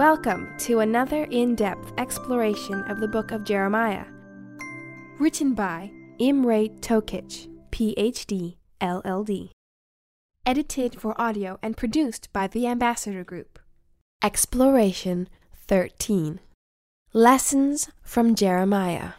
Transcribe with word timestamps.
Welcome 0.00 0.56
to 0.60 0.78
another 0.78 1.24
in 1.24 1.54
depth 1.54 1.92
exploration 1.98 2.82
of 2.84 3.00
the 3.00 3.06
book 3.06 3.32
of 3.32 3.44
Jeremiah. 3.44 4.06
Written 5.18 5.52
by 5.52 5.92
Imre 6.18 6.70
Tokic, 6.80 7.50
PhD, 7.70 8.56
LLD. 8.80 9.50
Edited 10.46 10.98
for 10.98 11.20
audio 11.20 11.58
and 11.62 11.76
produced 11.76 12.32
by 12.32 12.46
the 12.46 12.66
Ambassador 12.66 13.24
Group. 13.24 13.58
Exploration 14.22 15.28
13 15.66 16.40
Lessons 17.12 17.90
from 18.02 18.34
Jeremiah. 18.34 19.10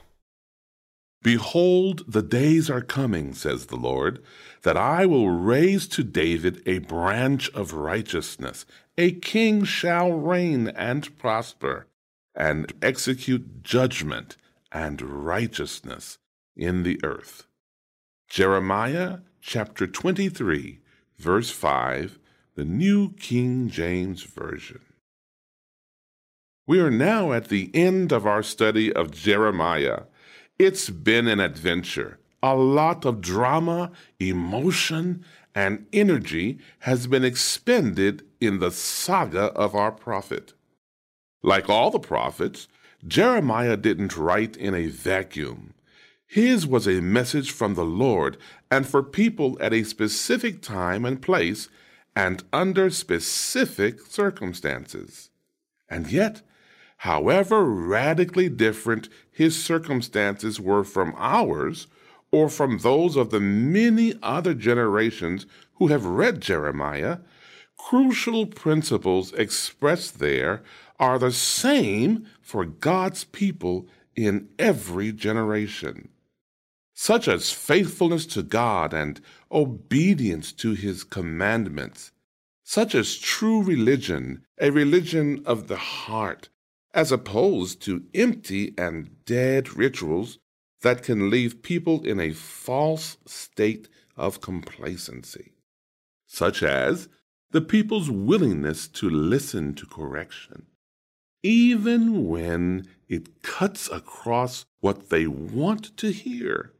Behold, 1.22 2.12
the 2.12 2.24
days 2.24 2.72
are 2.72 2.82
coming, 2.82 3.36
says 3.36 3.68
the 3.68 3.76
Lord, 3.76 4.24
that 4.64 4.78
I 4.78 5.06
will 5.06 5.30
raise 5.30 5.88
to 5.90 6.04
David 6.04 6.64
a 6.66 6.80
branch 6.80 7.52
of 7.52 7.74
righteousness. 7.74 8.66
A 9.02 9.14
king 9.14 9.64
shall 9.64 10.12
reign 10.12 10.68
and 10.68 11.18
prosper, 11.18 11.88
and 12.36 12.72
execute 12.84 13.64
judgment 13.64 14.38
and 14.72 15.02
righteousness 15.02 16.20
in 16.56 16.84
the 16.84 17.00
earth. 17.04 17.48
Jeremiah 18.30 19.22
chapter 19.42 19.88
23, 19.88 20.82
verse 21.18 21.50
5, 21.50 22.20
the 22.54 22.64
New 22.64 23.14
King 23.14 23.70
James 23.70 24.22
Version. 24.22 24.82
We 26.68 26.80
are 26.80 26.92
now 26.92 27.34
at 27.34 27.48
the 27.48 27.72
end 27.74 28.12
of 28.12 28.28
our 28.28 28.44
study 28.44 28.94
of 28.94 29.10
Jeremiah. 29.10 30.04
It's 30.60 30.92
been 30.92 31.28
an 31.28 31.40
adventure. 31.40 32.20
A 32.44 32.56
lot 32.56 33.06
of 33.06 33.20
drama, 33.20 33.94
emotion, 34.20 35.26
and 35.56 35.88
energy 35.92 36.60
has 36.82 37.08
been 37.08 37.26
expended 37.26 38.28
in 38.42 38.60
the 38.60 38.72
saga 38.72 39.54
of 39.54 39.76
our 39.76 39.92
prophet. 39.92 40.54
Like 41.44 41.70
all 41.70 41.92
the 41.92 42.00
prophets, 42.00 42.68
Jeremiah 43.08 43.78
didn't 43.78 44.18
write 44.18 44.58
in 44.58 44.74
a 44.74 44.88
vacuum. 44.88 45.74
His 46.28 46.66
was 46.66 46.88
a 46.88 47.02
message 47.02 47.52
from 47.52 47.76
the 47.76 47.86
Lord 47.86 48.38
and 48.70 48.88
for 48.88 49.04
people 49.04 49.58
at 49.60 49.74
a 49.74 49.84
specific 49.84 50.62
time 50.62 51.06
and 51.06 51.22
place 51.22 51.70
and 52.16 52.44
under 52.52 52.90
specific 52.90 54.02
circumstances. 54.02 55.30
And 55.90 56.12
yet, 56.12 56.42
however 56.98 57.66
radically 57.66 58.50
different 58.50 59.10
his 59.32 59.62
circumstances 59.62 60.60
were 60.60 60.84
from 60.84 61.14
ours, 61.18 61.88
or 62.32 62.48
from 62.48 62.78
those 62.80 63.16
of 63.16 63.30
the 63.30 63.40
many 63.40 64.14
other 64.24 64.54
generations 64.54 65.46
who 65.76 65.88
have 65.88 66.06
read 66.06 66.42
Jeremiah, 66.42 67.18
crucial 67.90 68.46
principles 68.46 69.34
expressed 69.34 70.20
there 70.20 70.62
are 71.00 71.18
the 71.18 71.32
same 71.32 72.26
for 72.42 72.64
God's 72.64 73.24
people 73.24 73.88
in 74.16 74.48
every 74.60 75.12
generation, 75.12 76.10
such 76.94 77.28
as 77.28 77.52
faithfulness 77.52 78.26
to 78.28 78.44
God 78.44 78.94
and 78.94 79.20
obedience 79.52 80.54
to 80.54 80.72
his 80.72 81.04
commandments, 81.04 82.12
such 82.64 82.94
as 82.94 83.18
true 83.18 83.64
religion, 83.64 84.46
a 84.60 84.70
religion 84.70 85.42
of 85.46 85.68
the 85.68 85.78
heart, 85.78 86.50
as 86.94 87.12
opposed 87.12 87.82
to 87.82 88.06
empty 88.14 88.74
and 88.78 89.26
dead 89.26 89.76
rituals 89.76 90.38
that 90.82 91.04
can 91.04 91.30
leave 91.30 91.64
people 91.64 92.06
in 92.06 92.20
a 92.20 92.32
false 92.32 93.18
state 93.26 93.90
of 94.16 94.40
complacency, 94.40 95.54
such 96.28 96.62
as 96.64 97.10
the 97.52 97.62
people's 97.62 98.10
willingness 98.10 98.88
to 98.88 99.10
listen 99.10 99.74
to 99.76 99.86
correction, 99.86 100.66
even 101.44 102.28
when 102.28 102.88
it 103.08 103.42
cuts 103.42 103.90
across 103.90 104.66
what 104.80 105.10
they 105.10 105.28
want 105.28 105.96
to 105.98 106.12
hear, 106.12 106.72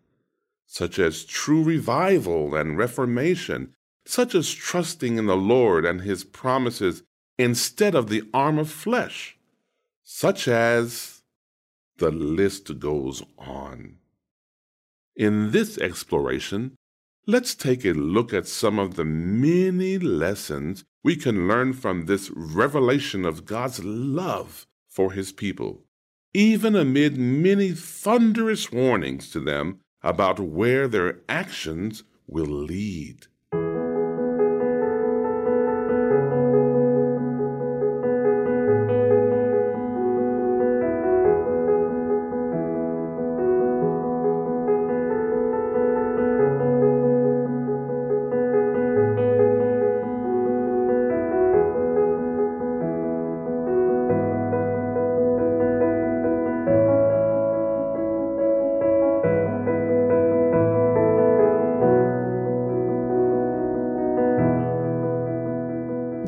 such 0.66 0.98
as 0.98 1.26
true 1.26 1.64
revival 1.64 2.56
and 2.56 2.78
reformation, 2.78 3.74
such 4.06 4.34
as 4.34 4.52
trusting 4.52 5.18
in 5.18 5.26
the 5.26 5.38
Lord 5.38 5.86
and 5.86 6.02
His 6.02 6.24
promises 6.24 7.04
instead 7.38 7.96
of 7.96 8.10
the 8.10 8.24
arm 8.34 8.58
of 8.58 8.70
flesh 8.70 9.38
such 10.14 10.46
as 10.46 11.22
the 11.98 12.12
list 12.12 12.80
goes 12.80 13.24
on. 13.38 13.96
In 15.16 15.52
this 15.52 15.78
exploration, 15.78 16.76
let's 17.32 17.56
take 17.56 17.86
a 17.86 17.94
look 17.94 18.34
at 18.34 18.46
some 18.46 18.78
of 18.78 18.96
the 18.96 19.06
many 19.06 19.98
lessons 19.98 20.84
we 21.02 21.16
can 21.16 21.48
learn 21.48 21.72
from 21.72 22.06
this 22.06 22.30
revelation 22.36 23.24
of 23.24 23.46
God's 23.46 23.82
love 23.86 24.68
for 24.90 25.14
His 25.14 25.32
people, 25.32 25.86
even 26.34 26.76
amid 26.76 27.18
many 27.18 27.72
thunderous 27.72 28.70
warnings 28.70 29.32
to 29.32 29.40
them 29.40 29.80
about 30.04 30.42
where 30.42 30.90
their 30.90 31.22
actions 31.30 32.04
will 32.28 32.52
lead. 32.52 33.28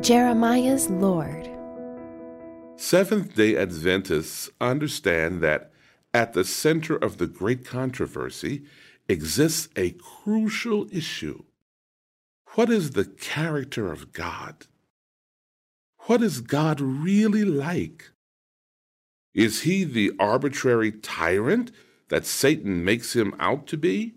Jeremiah's 0.04 0.90
Lord. 0.90 1.48
Seventh 2.76 3.34
day 3.34 3.56
Adventists 3.56 4.50
understand 4.60 5.40
that 5.40 5.72
at 6.12 6.34
the 6.34 6.44
center 6.44 6.94
of 6.94 7.16
the 7.16 7.26
great 7.26 7.64
controversy 7.64 8.66
exists 9.08 9.70
a 9.76 9.92
crucial 9.92 10.86
issue. 10.92 11.44
What 12.48 12.68
is 12.68 12.90
the 12.90 13.06
character 13.06 13.90
of 13.90 14.12
God? 14.12 14.66
What 16.00 16.22
is 16.22 16.42
God 16.42 16.82
really 16.82 17.46
like? 17.46 18.10
Is 19.32 19.62
he 19.62 19.84
the 19.84 20.12
arbitrary 20.20 20.92
tyrant 20.92 21.72
that 22.10 22.26
Satan 22.26 22.84
makes 22.84 23.16
him 23.16 23.34
out 23.38 23.66
to 23.68 23.78
be? 23.78 24.16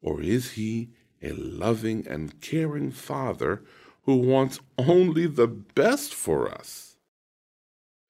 Or 0.00 0.22
is 0.22 0.52
he 0.52 0.90
a 1.20 1.32
loving 1.32 2.06
and 2.06 2.40
caring 2.40 2.92
father 2.92 3.64
who 4.06 4.16
wants 4.16 4.60
only 4.78 5.26
the 5.26 5.48
best 5.48 6.14
for 6.14 6.48
us? 6.48 6.96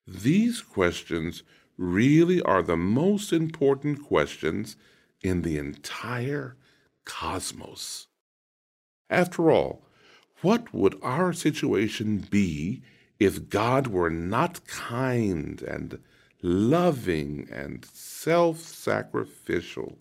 These 0.07 0.61
questions 0.61 1.43
really 1.75 2.39
are 2.43 2.61
the 2.61 2.77
most 2.77 3.33
important 3.33 4.03
questions 4.03 4.77
in 5.21 5.41
the 5.41 5.57
entire 5.57 6.55
cosmos. 7.03 8.07
After 9.09 9.49
all, 9.49 9.85
what 10.41 10.71
would 10.71 10.99
our 11.01 11.33
situation 11.33 12.19
be 12.29 12.83
if 13.19 13.49
God 13.49 13.87
were 13.87 14.11
not 14.11 14.67
kind 14.67 15.59
and 15.63 15.99
loving 16.43 17.49
and 17.51 17.83
self 17.85 18.59
sacrificial, 18.59 19.97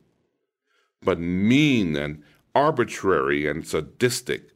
but 1.01 1.19
mean 1.19 1.97
and 1.97 2.23
arbitrary 2.55 3.47
and 3.49 3.67
sadistic? 3.67 4.56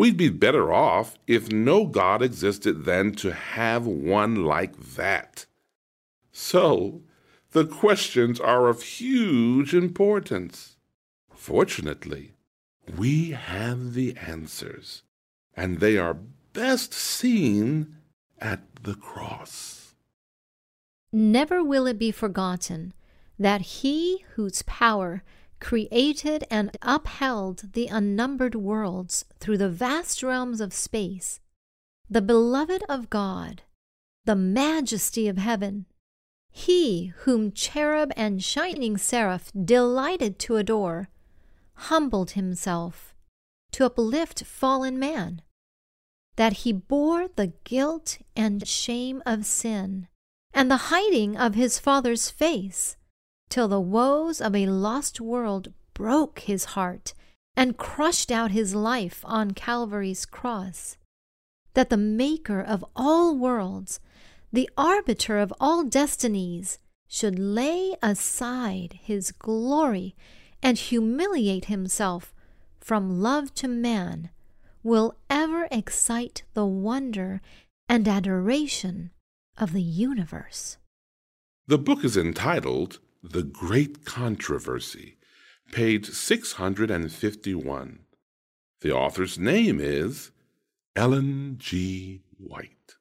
We'd 0.00 0.16
be 0.16 0.30
better 0.30 0.72
off 0.72 1.18
if 1.26 1.52
no 1.52 1.84
God 1.84 2.22
existed 2.22 2.86
than 2.86 3.12
to 3.16 3.34
have 3.34 3.84
one 3.84 4.46
like 4.46 4.94
that. 4.94 5.44
So, 6.32 7.02
the 7.52 7.66
questions 7.66 8.40
are 8.40 8.68
of 8.68 8.82
huge 8.82 9.74
importance. 9.74 10.78
Fortunately, 11.34 12.32
we 12.96 13.32
have 13.32 13.92
the 13.92 14.16
answers, 14.16 15.02
and 15.54 15.80
they 15.80 15.98
are 15.98 16.16
best 16.54 16.94
seen 16.94 17.96
at 18.38 18.62
the 18.82 18.94
cross. 18.94 19.92
Never 21.12 21.62
will 21.62 21.86
it 21.86 21.98
be 21.98 22.10
forgotten 22.10 22.94
that 23.38 23.60
he 23.60 24.24
whose 24.34 24.62
power 24.62 25.22
created 25.60 26.44
and 26.50 26.76
upheld 26.82 27.72
the 27.74 27.86
unnumbered 27.86 28.54
worlds 28.54 29.24
through 29.38 29.58
the 29.58 29.68
vast 29.68 30.22
realms 30.22 30.60
of 30.60 30.72
space, 30.72 31.40
the 32.08 32.22
beloved 32.22 32.82
of 32.88 33.10
God, 33.10 33.62
the 34.24 34.34
majesty 34.34 35.28
of 35.28 35.38
heaven, 35.38 35.86
he 36.50 37.12
whom 37.18 37.52
cherub 37.52 38.12
and 38.16 38.42
shining 38.42 38.96
seraph 38.96 39.52
delighted 39.52 40.38
to 40.38 40.56
adore, 40.56 41.08
humbled 41.74 42.32
himself 42.32 43.14
to 43.72 43.84
uplift 43.84 44.44
fallen 44.44 44.98
man, 44.98 45.42
that 46.36 46.52
he 46.64 46.72
bore 46.72 47.28
the 47.28 47.52
guilt 47.64 48.18
and 48.34 48.66
shame 48.66 49.22
of 49.24 49.46
sin, 49.46 50.08
and 50.52 50.70
the 50.70 50.88
hiding 50.88 51.36
of 51.36 51.54
his 51.54 51.78
Father's 51.78 52.30
face, 52.30 52.96
till 53.50 53.68
the 53.68 53.80
woes 53.80 54.40
of 54.40 54.54
a 54.56 54.66
lost 54.66 55.20
world 55.20 55.72
broke 55.92 56.38
his 56.38 56.64
heart 56.76 57.12
and 57.56 57.76
crushed 57.76 58.30
out 58.30 58.52
his 58.52 58.74
life 58.74 59.22
on 59.24 59.50
Calvary's 59.50 60.24
cross. 60.24 60.96
That 61.74 61.90
the 61.90 61.96
Maker 61.96 62.60
of 62.60 62.84
all 62.96 63.36
worlds, 63.36 64.00
the 64.52 64.70
arbiter 64.78 65.38
of 65.38 65.52
all 65.60 65.84
destinies, 65.84 66.78
should 67.06 67.38
lay 67.38 67.94
aside 68.02 69.00
his 69.02 69.32
glory 69.32 70.14
and 70.62 70.78
humiliate 70.78 71.66
himself 71.66 72.32
from 72.80 73.20
love 73.20 73.52
to 73.54 73.68
man 73.68 74.30
will 74.82 75.14
ever 75.28 75.68
excite 75.70 76.44
the 76.54 76.64
wonder 76.64 77.42
and 77.88 78.06
adoration 78.06 79.10
of 79.58 79.72
the 79.72 79.82
universe. 79.82 80.78
The 81.66 81.78
book 81.78 82.04
is 82.04 82.16
entitled 82.16 83.00
The 83.22 83.42
Great 83.42 84.06
Controversy, 84.06 85.18
page 85.72 86.08
651. 86.08 87.98
The 88.80 88.92
author's 88.94 89.38
name 89.38 89.78
is 89.78 90.30
Ellen 90.96 91.56
G. 91.58 92.22
White. 92.38 92.96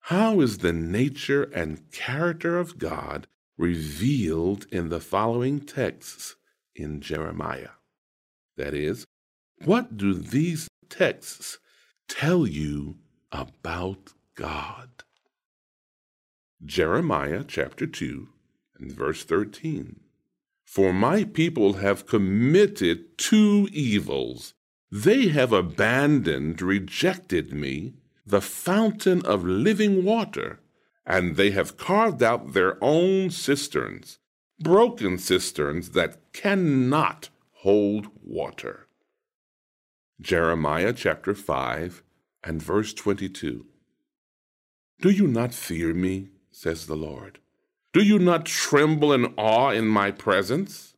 How 0.00 0.40
is 0.40 0.58
the 0.58 0.72
nature 0.72 1.44
and 1.44 1.88
character 1.92 2.58
of 2.58 2.76
God 2.76 3.28
revealed 3.56 4.66
in 4.72 4.88
the 4.88 4.98
following 4.98 5.60
texts 5.60 6.34
in 6.74 7.00
Jeremiah? 7.00 7.78
That 8.56 8.74
is, 8.74 9.06
what 9.64 9.96
do 9.96 10.12
these 10.12 10.66
texts 10.90 11.58
tell 12.08 12.48
you 12.48 12.96
about 13.30 14.12
God? 14.34 15.04
Jeremiah 16.64 17.44
chapter 17.46 17.86
2 17.86 18.30
and 18.78 18.92
verse 18.92 19.24
13. 19.24 20.00
For 20.64 20.92
my 20.92 21.24
people 21.24 21.74
have 21.74 22.06
committed 22.06 23.16
two 23.18 23.68
evils. 23.72 24.54
They 24.90 25.28
have 25.28 25.52
abandoned, 25.52 26.60
rejected 26.60 27.52
me, 27.52 27.94
the 28.26 28.40
fountain 28.40 29.24
of 29.24 29.44
living 29.44 30.04
water, 30.04 30.60
and 31.06 31.36
they 31.36 31.52
have 31.52 31.76
carved 31.76 32.22
out 32.22 32.52
their 32.52 32.82
own 32.82 33.30
cisterns, 33.30 34.18
broken 34.58 35.18
cisterns 35.18 35.90
that 35.90 36.32
cannot 36.32 37.28
hold 37.52 38.08
water. 38.22 38.88
Jeremiah 40.20 40.92
chapter 40.92 41.34
5 41.34 42.02
and 42.42 42.62
verse 42.62 42.92
22. 42.92 43.66
Do 45.00 45.10
you 45.10 45.26
not 45.26 45.52
fear 45.52 45.92
me, 45.92 46.30
says 46.50 46.86
the 46.86 46.96
Lord? 46.96 47.38
Do 47.96 48.02
you 48.02 48.18
not 48.18 48.44
tremble 48.44 49.10
in 49.14 49.32
awe 49.38 49.70
in 49.70 49.86
my 49.86 50.10
presence? 50.10 50.96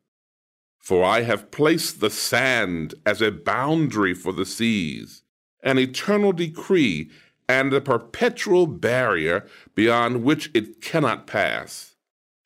For 0.80 1.04
I 1.04 1.20
have 1.20 1.52
placed 1.52 2.00
the 2.00 2.10
sand 2.10 2.94
as 3.06 3.22
a 3.22 3.30
boundary 3.30 4.14
for 4.14 4.32
the 4.32 4.44
seas, 4.44 5.22
an 5.62 5.78
eternal 5.78 6.32
decree, 6.32 7.08
and 7.48 7.72
a 7.72 7.80
perpetual 7.80 8.66
barrier 8.66 9.46
beyond 9.76 10.24
which 10.24 10.50
it 10.54 10.80
cannot 10.80 11.28
pass. 11.28 11.94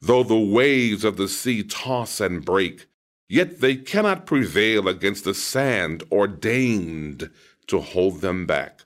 Though 0.02 0.22
the 0.22 0.37
waves 0.37 1.02
of 1.02 1.16
the 1.16 1.28
sea 1.28 1.62
toss 1.62 2.20
and 2.20 2.44
break, 2.44 2.88
Yet 3.31 3.62
they 3.62 3.76
cannot 3.76 4.26
prevail 4.26 4.87
against 4.87 5.25
the 5.25 5.32
sand 5.32 6.02
ordained 6.12 7.31
to 7.69 7.81
hold 7.81 8.20
them 8.20 8.44
back. 8.44 8.84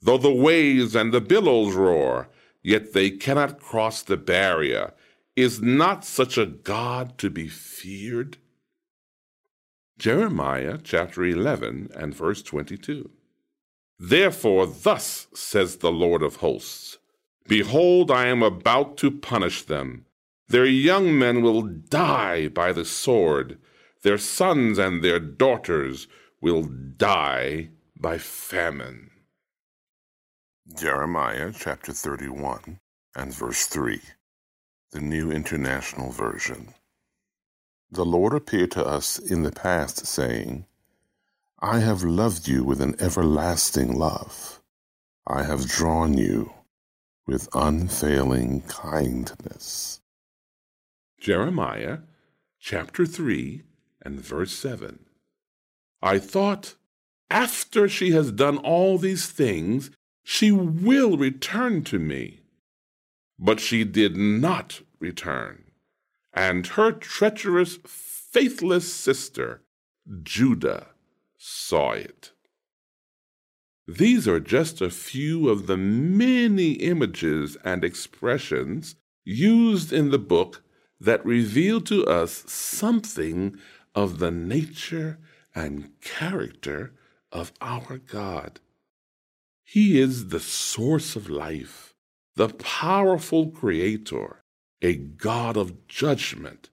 Though 0.00 0.16
the 0.16 0.32
waves 0.32 0.96
and 0.96 1.12
the 1.12 1.20
billows 1.20 1.74
roar, 1.74 2.30
yet 2.68 2.92
they 2.92 3.10
cannot 3.10 3.60
cross 3.60 4.02
the 4.02 4.16
barrier. 4.16 4.92
Is 5.36 5.62
not 5.62 6.04
such 6.04 6.36
a 6.36 6.46
God 6.46 7.16
to 7.18 7.30
be 7.30 7.48
feared? 7.48 8.38
Jeremiah 9.98 10.78
chapter 10.82 11.24
11 11.24 11.90
and 11.94 12.14
verse 12.14 12.42
22. 12.42 13.10
Therefore, 13.98 14.66
thus 14.66 15.26
says 15.34 15.76
the 15.76 15.92
Lord 15.92 16.22
of 16.22 16.36
hosts 16.36 16.98
Behold, 17.46 18.10
I 18.10 18.26
am 18.26 18.42
about 18.42 18.96
to 18.98 19.10
punish 19.10 19.62
them 19.62 20.04
their 20.48 20.64
young 20.64 21.18
men 21.18 21.42
will 21.42 21.62
die 21.62 22.48
by 22.48 22.72
the 22.72 22.84
sword. 22.84 23.58
Their 24.02 24.18
sons 24.18 24.78
and 24.78 25.04
their 25.04 25.20
daughters 25.20 26.08
will 26.40 26.62
die 26.62 27.68
by 28.00 28.16
famine. 28.16 29.10
Jeremiah 30.76 31.50
chapter 31.56 31.92
31 31.92 32.78
and 33.16 33.34
verse 33.34 33.64
3, 33.66 34.00
the 34.92 35.00
New 35.00 35.32
International 35.32 36.12
Version. 36.12 36.74
The 37.90 38.04
Lord 38.04 38.34
appeared 38.34 38.72
to 38.72 38.84
us 38.84 39.18
in 39.18 39.44
the 39.44 39.50
past, 39.50 40.06
saying, 40.06 40.66
I 41.58 41.78
have 41.78 42.02
loved 42.02 42.46
you 42.46 42.64
with 42.64 42.82
an 42.82 42.96
everlasting 43.00 43.96
love. 43.98 44.60
I 45.26 45.42
have 45.44 45.66
drawn 45.66 46.18
you 46.18 46.52
with 47.26 47.48
unfailing 47.54 48.60
kindness. 48.68 50.00
Jeremiah 51.18 52.00
chapter 52.60 53.06
3 53.06 53.62
and 54.02 54.20
verse 54.20 54.52
7. 54.52 55.06
I 56.02 56.18
thought, 56.18 56.74
after 57.30 57.88
she 57.88 58.10
has 58.12 58.30
done 58.30 58.58
all 58.58 58.98
these 58.98 59.26
things, 59.26 59.90
she 60.30 60.52
will 60.52 61.16
return 61.16 61.82
to 61.82 61.98
me. 61.98 62.38
But 63.38 63.60
she 63.60 63.82
did 63.82 64.14
not 64.14 64.82
return, 65.00 65.64
and 66.34 66.66
her 66.66 66.92
treacherous, 66.92 67.78
faithless 67.86 68.92
sister, 68.92 69.62
Judah, 70.22 70.88
saw 71.38 71.92
it. 71.92 72.32
These 73.86 74.28
are 74.28 74.38
just 74.38 74.82
a 74.82 74.90
few 74.90 75.48
of 75.48 75.66
the 75.66 75.78
many 75.78 76.72
images 76.72 77.56
and 77.64 77.82
expressions 77.82 78.96
used 79.24 79.94
in 79.94 80.10
the 80.10 80.18
book 80.18 80.62
that 81.00 81.24
reveal 81.24 81.80
to 81.80 82.04
us 82.04 82.44
something 82.46 83.56
of 83.94 84.18
the 84.18 84.30
nature 84.30 85.18
and 85.54 85.98
character 86.02 86.92
of 87.32 87.50
our 87.62 87.96
God. 87.96 88.60
He 89.70 90.00
is 90.00 90.28
the 90.28 90.40
source 90.40 91.14
of 91.14 91.28
life, 91.28 91.94
the 92.36 92.48
powerful 92.48 93.50
creator, 93.50 94.42
a 94.80 94.96
God 94.96 95.58
of 95.58 95.86
judgment, 95.86 96.70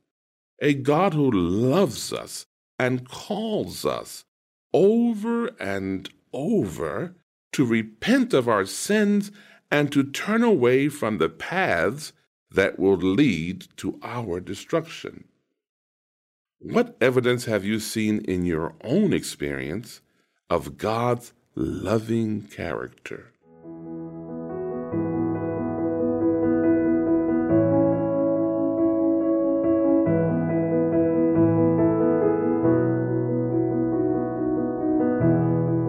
a 0.62 0.74
God 0.74 1.14
who 1.14 1.30
loves 1.30 2.14
us 2.14 2.46
and 2.80 3.06
calls 3.06 3.86
us 3.86 4.24
over 4.74 5.48
and 5.60 6.10
over 6.32 7.18
to 7.52 7.66
repent 7.66 8.34
of 8.34 8.48
our 8.48 8.66
sins 8.66 9.30
and 9.70 9.92
to 9.92 10.10
turn 10.10 10.42
away 10.42 10.88
from 10.88 11.18
the 11.18 11.28
paths 11.28 12.14
that 12.50 12.80
will 12.80 12.96
lead 12.96 13.68
to 13.76 14.00
our 14.04 14.40
destruction. 14.40 15.26
What 16.60 16.96
evidence 17.02 17.44
have 17.44 17.66
you 17.66 17.82
seen 17.82 18.20
in 18.20 18.46
your 18.46 18.76
own 18.86 19.12
experience 19.12 20.00
of 20.50 20.78
God's 20.78 21.34
loving 21.56 22.42
character? 22.42 23.32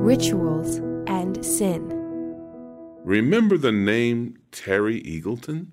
Rituals 0.04 0.76
and 1.08 1.44
Sin. 1.44 1.92
Remember 3.04 3.58
the 3.58 3.72
name 3.72 4.38
Terry 4.52 5.02
Eagleton? 5.02 5.72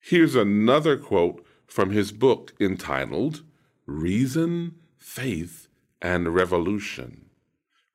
Here's 0.00 0.34
another 0.34 0.96
quote 0.96 1.46
from 1.66 1.90
his 1.90 2.10
book 2.10 2.52
entitled 2.60 3.42
Reason, 3.86 4.74
Faith, 4.98 5.68
and 6.02 6.34
Revolution 6.34 7.24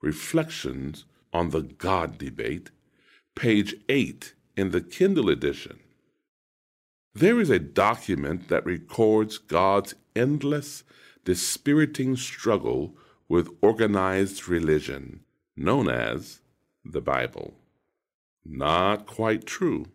Reflections 0.01 1.05
on 1.33 1.49
the 1.49 1.61
God 1.61 2.17
Debate, 2.17 2.71
page 3.35 3.75
8 3.89 4.33
in 4.55 4.71
the 4.71 4.79
Kindle 4.81 5.29
edition. 5.29 5.79
There 7.13 7.39
is 7.41 7.49
a 7.49 7.59
document 7.59 8.47
that 8.47 8.65
records 8.65 9.37
God's 9.37 9.95
endless, 10.15 10.83
dispiriting 11.25 12.15
struggle 12.15 12.95
with 13.27 13.49
organized 13.61 14.47
religion, 14.47 15.21
known 15.57 15.89
as 15.89 16.39
the 16.85 17.01
Bible. 17.01 17.55
Not 18.45 19.05
quite 19.05 19.45
true. 19.45 19.87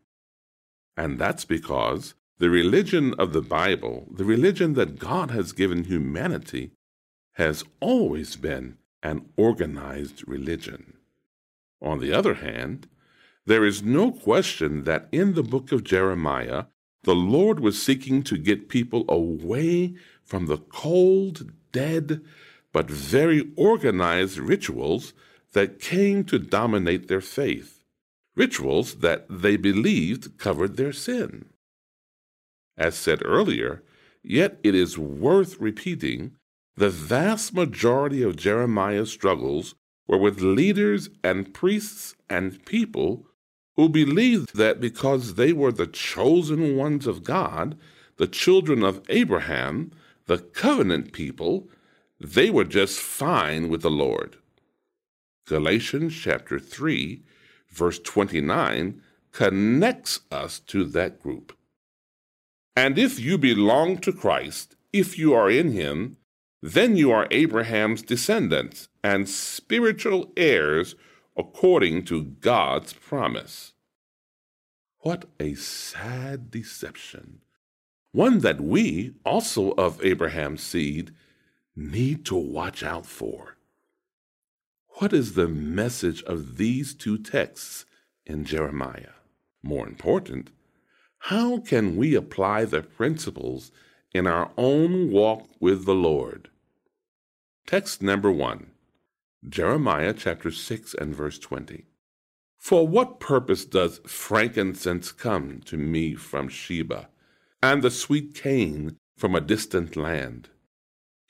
And 0.99 1.18
that's 1.18 1.46
because 1.46 2.14
the 2.38 2.50
religion 2.50 3.14
of 3.14 3.32
the 3.32 3.42
Bible, 3.42 4.06
the 4.11 4.25
religion 4.25 4.75
that 4.75 4.99
God 4.99 5.30
has 5.30 5.52
given 5.52 5.84
humanity, 5.84 6.73
has 7.32 7.64
always 7.80 8.37
been 8.37 8.76
an 9.04 9.26
organized 9.37 10.26
religion. 10.26 10.94
On 11.80 12.00
the 12.00 12.12
other 12.12 12.34
hand, 12.34 12.88
there 13.46 13.64
is 13.64 13.82
no 13.82 14.11
question 14.11 14.84
that 14.84 15.06
in 15.12 15.34
the 15.34 15.42
book 15.42 15.70
of 15.70 15.84
Jeremiah, 15.84 16.64
the 17.02 17.14
Lord 17.14 17.61
was 17.61 17.80
seeking 17.80 18.23
to 18.25 18.38
get 18.38 18.70
people 18.70 19.04
away 19.08 19.94
from 20.23 20.46
the 20.46 20.56
cold, 20.56 21.52
dead, 21.70 22.23
but 22.73 22.90
very 22.90 23.52
organized 23.56 24.38
rituals 24.38 25.12
that 25.52 25.78
came 25.78 26.25
to 26.25 26.38
dominate 26.38 27.08
their 27.08 27.20
faith, 27.20 27.84
rituals 28.34 28.96
that 28.96 29.26
they 29.28 29.56
believed 29.56 30.38
covered 30.38 30.76
their 30.76 30.92
sin. 30.92 31.50
As 32.76 32.96
said 32.96 33.20
earlier, 33.25 33.82
yet 34.23 34.58
it 34.64 34.75
is 34.75 34.99
worth 34.99 35.61
repeating, 35.61 36.32
the 36.76 36.90
vast 36.90 37.54
majority 37.54 38.23
of 38.23 38.37
Jeremiah's 38.37 39.11
struggles 39.11 39.75
were 40.07 40.19
with 40.19 40.40
leaders 40.40 41.09
and 41.23 41.54
priests 41.54 42.14
and 42.28 42.64
people 42.64 43.26
who 43.76 43.88
believed 43.88 44.57
that 44.57 44.81
because 44.81 45.35
they 45.35 45.52
were 45.52 45.73
the 45.73 45.87
chosen 45.87 46.76
ones 46.76 47.07
of 47.07 47.25
God, 47.25 47.78
the 48.16 48.26
children 48.26 48.83
of 48.83 49.02
Abraham, 49.09 49.93
the 50.26 50.38
covenant 50.38 51.12
people, 51.12 51.69
they 52.21 52.50
were 52.50 52.64
just 52.64 53.00
fine 53.00 53.69
with 53.69 53.83
the 53.83 53.90
Lord. 53.90 54.37
Galatians 55.47 56.14
chapter 56.14 56.59
3, 56.59 57.23
verse 57.69 57.99
29 57.99 59.02
connects 59.33 60.21
us 60.31 60.61
to 60.61 60.85
that 60.85 61.21
group. 61.21 61.57
And 62.76 62.99
if 62.99 63.21
you 63.21 63.37
belong 63.37 63.99
to 63.99 64.12
Christ, 64.12 64.76
if 64.93 65.19
you 65.19 65.35
are 65.35 65.50
in 65.50 65.73
him, 65.73 66.16
then 66.66 66.97
you 66.97 67.12
are 67.12 67.28
Abraham's 67.30 68.00
descendants 68.00 68.88
and 69.02 69.28
spiritual 69.28 70.33
heirs 70.35 70.94
according 71.37 72.02
to 72.06 72.25
God's 72.25 72.94
promise. 72.94 73.75
What 75.00 75.26
a 75.38 75.56
sad 75.56 76.50
deception! 76.50 77.40
One 78.12 78.38
that 78.38 78.62
we, 78.62 79.12
also 79.26 79.73
of 79.73 80.02
Abraham's 80.02 80.62
seed, 80.62 81.11
need 81.76 82.25
to 82.25 82.35
watch 82.35 82.83
out 82.83 83.04
for. 83.04 83.59
What 85.00 85.12
is 85.12 85.35
the 85.35 85.49
message 85.49 86.23
of 86.23 86.56
these 86.56 86.94
two 86.94 87.18
texts 87.18 87.85
in 88.25 88.47
Jeremiah? 88.47 89.18
More 89.62 89.87
important, 89.87 90.49
how 91.18 91.59
can 91.59 91.99
we 91.99 92.14
apply 92.14 92.64
the 92.64 92.80
principles 92.80 93.71
in 94.14 94.26
our 94.26 94.50
own 94.56 95.11
walk 95.11 95.47
with 95.61 95.85
the 95.85 95.94
Lord? 95.94 96.49
Text 97.66 98.02
number 98.02 98.30
one 98.30 98.73
Jeremiah 99.49 100.12
chapter 100.12 100.50
6 100.50 100.92
and 100.94 101.14
verse 101.14 101.38
20. 101.38 101.87
For 102.59 102.87
what 102.87 103.21
purpose 103.21 103.64
does 103.64 104.00
frankincense 104.06 105.12
come 105.12 105.62
to 105.64 105.78
me 105.78 106.14
from 106.14 106.49
Sheba, 106.49 107.09
and 107.62 107.80
the 107.80 107.90
sweet 107.90 108.35
cane 108.35 108.99
from 109.16 109.35
a 109.35 109.40
distant 109.40 109.97
land? 109.97 110.50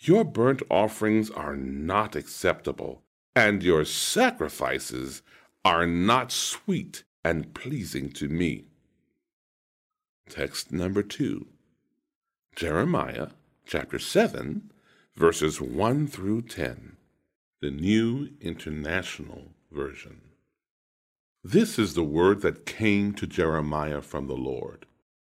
Your 0.00 0.24
burnt 0.24 0.60
offerings 0.68 1.30
are 1.30 1.56
not 1.56 2.16
acceptable, 2.16 3.04
and 3.36 3.62
your 3.62 3.84
sacrifices 3.84 5.22
are 5.64 5.86
not 5.86 6.32
sweet 6.32 7.04
and 7.24 7.54
pleasing 7.54 8.10
to 8.10 8.28
me. 8.28 8.64
Text 10.28 10.72
number 10.72 11.04
two 11.04 11.46
Jeremiah 12.56 13.28
chapter 13.66 14.00
7, 14.00 14.72
verses 15.16 15.60
1 15.60 16.08
through 16.08 16.42
10 16.42 16.96
the 17.60 17.70
New 17.70 18.30
International 18.40 19.52
Version. 19.70 20.20
This 21.42 21.78
is 21.78 21.94
the 21.94 22.02
word 22.02 22.42
that 22.42 22.66
came 22.66 23.14
to 23.14 23.26
Jeremiah 23.26 24.02
from 24.02 24.26
the 24.26 24.36
Lord. 24.36 24.86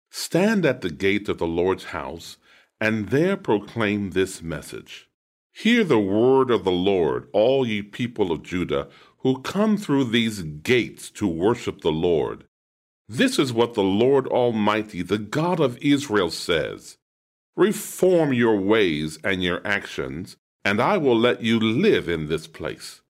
Stand 0.10 0.66
at 0.66 0.82
the 0.82 0.90
gate 0.90 1.28
of 1.28 1.38
the 1.38 1.46
Lord's 1.46 1.86
house, 1.86 2.38
and 2.80 3.10
there 3.10 3.36
proclaim 3.36 4.12
this 4.12 4.42
message. 4.42 5.10
Hear 5.52 5.84
the 5.84 6.00
word 6.00 6.50
of 6.50 6.64
the 6.64 6.72
Lord, 6.72 7.28
all 7.34 7.68
ye 7.68 7.82
people 7.82 8.32
of 8.32 8.42
Judah, 8.42 8.88
who 9.20 9.42
come 9.42 9.78
through 9.78 10.06
these 10.06 10.42
gates 10.42 11.12
to 11.12 11.28
worship 11.28 11.82
the 11.82 11.92
Lord. 11.92 12.46
This 13.08 13.38
is 13.38 13.52
what 13.52 13.74
the 13.74 13.84
Lord 13.84 14.28
Almighty, 14.28 15.02
the 15.02 15.20
God 15.20 15.60
of 15.60 15.78
Israel, 15.82 16.32
says 16.32 16.98
Reform 17.56 18.34
your 18.34 18.58
ways 18.58 19.20
and 19.24 19.44
your 19.44 19.66
actions 19.66 20.38
and 20.66 20.82
I 20.82 20.98
will 20.98 21.18
let 21.18 21.42
you 21.42 21.60
live 21.60 22.08
in 22.08 22.28
this 22.28 22.48
place. 22.48 23.02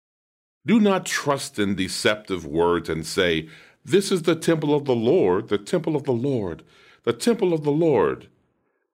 Do 0.65 0.79
not 0.79 1.05
trust 1.05 1.59
in 1.59 1.75
deceptive 1.75 2.45
words 2.45 2.89
and 2.89 3.05
say, 3.05 3.49
This 3.85 4.11
is 4.11 4.23
the 4.23 4.35
temple 4.35 4.73
of 4.73 4.85
the 4.85 4.95
Lord, 4.95 5.49
the 5.49 5.57
temple 5.57 5.95
of 5.95 6.03
the 6.03 6.13
Lord, 6.13 6.63
the 7.03 7.13
temple 7.13 7.53
of 7.53 7.63
the 7.63 7.71
Lord. 7.71 8.27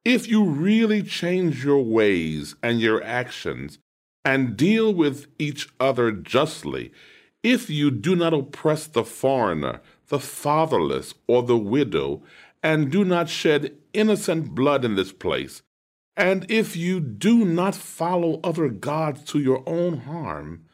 If 0.04 0.28
you 0.28 0.44
really 0.44 1.04
change 1.04 1.64
your 1.64 1.84
ways 1.84 2.56
and 2.64 2.80
your 2.80 3.04
actions 3.04 3.78
and 4.26 4.58
deal 4.58 4.94
with 4.94 5.28
each 5.38 5.70
other 5.80 6.12
justly, 6.12 6.92
if 7.44 7.70
you 7.70 7.92
do 7.92 8.16
not 8.16 8.34
oppress 8.34 8.88
the 8.88 9.04
foreigner, 9.04 9.82
the 10.08 10.20
fatherless, 10.20 11.14
or 11.28 11.44
the 11.44 11.58
widow, 11.58 12.24
and 12.64 12.92
do 12.92 13.06
not 13.06 13.30
shed 13.30 13.78
innocent 13.94 14.56
blood 14.56 14.86
in 14.86 14.96
this 14.96 15.12
place, 15.12 15.62
and 16.16 16.46
if 16.50 16.76
you 16.76 17.00
do 17.00 17.46
not 17.46 17.76
follow 17.76 18.40
other 18.44 18.68
gods 18.70 19.24
to 19.26 19.40
your 19.40 19.64
own 19.66 20.00
harm, 20.00 20.66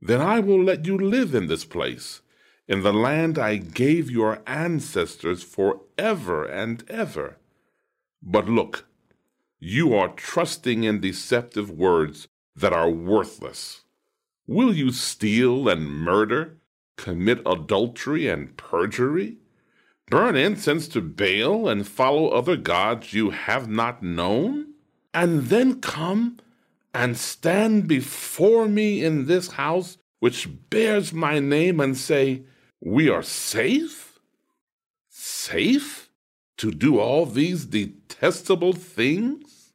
then 0.00 0.20
I 0.20 0.40
will 0.40 0.62
let 0.62 0.86
you 0.86 0.96
live 0.96 1.34
in 1.34 1.46
this 1.46 1.64
place, 1.64 2.22
in 2.66 2.82
the 2.82 2.92
land 2.92 3.38
I 3.38 3.56
gave 3.56 4.10
your 4.10 4.42
ancestors 4.46 5.42
forever 5.42 6.44
and 6.44 6.84
ever. 6.88 7.36
But 8.22 8.48
look, 8.48 8.86
you 9.60 9.94
are 9.94 10.08
trusting 10.08 10.84
in 10.84 11.00
deceptive 11.00 11.70
words 11.70 12.26
that 12.56 12.72
are 12.72 12.90
worthless. 12.90 13.82
Will 14.46 14.74
you 14.74 14.90
steal 14.90 15.68
and 15.68 15.86
murder, 15.86 16.58
commit 16.96 17.40
adultery 17.46 18.26
and 18.26 18.56
perjury? 18.56 19.36
Burn 20.12 20.36
incense 20.36 20.88
to 20.88 21.00
Baal 21.00 21.70
and 21.70 21.88
follow 21.88 22.28
other 22.28 22.54
gods 22.54 23.14
you 23.14 23.30
have 23.30 23.66
not 23.66 24.02
known, 24.02 24.66
and 25.14 25.44
then 25.44 25.80
come 25.80 26.36
and 26.92 27.16
stand 27.16 27.88
before 27.88 28.68
me 28.68 29.02
in 29.02 29.24
this 29.24 29.52
house 29.52 29.96
which 30.20 30.50
bears 30.68 31.14
my 31.14 31.38
name 31.38 31.80
and 31.80 31.96
say, 31.96 32.42
We 32.78 33.08
are 33.08 33.22
safe? 33.22 34.18
Safe 35.08 36.10
to 36.58 36.70
do 36.70 37.00
all 37.00 37.24
these 37.24 37.64
detestable 37.64 38.74
things? 38.74 39.72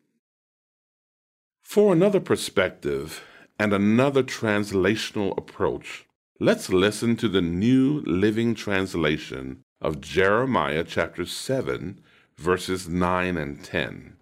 For 1.63 1.91
another 1.91 2.19
perspective 2.19 3.23
and 3.57 3.73
another 3.73 4.21
translational 4.21 5.35
approach, 5.35 6.05
let's 6.39 6.69
listen 6.69 7.15
to 7.15 7.27
the 7.27 7.41
New 7.41 8.03
Living 8.05 8.53
Translation 8.53 9.63
of 9.79 10.01
Jeremiah 10.01 10.83
chapter 10.83 11.25
7, 11.25 11.99
verses 12.35 12.87
9 12.87 13.37
and 13.37 13.63
10. 13.63 14.15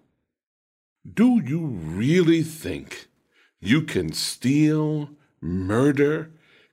Do 1.14 1.40
you 1.44 1.64
really 1.66 2.42
think 2.42 3.08
you 3.60 3.82
can 3.82 4.12
steal, 4.12 5.10
murder, 5.40 6.30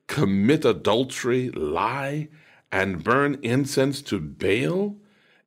commit 0.08 0.66
adultery, 0.66 1.50
lie, 1.52 2.30
and 2.72 3.04
burn 3.04 3.40
incense 3.42 4.02
to 4.02 4.20
Baal 4.20 4.98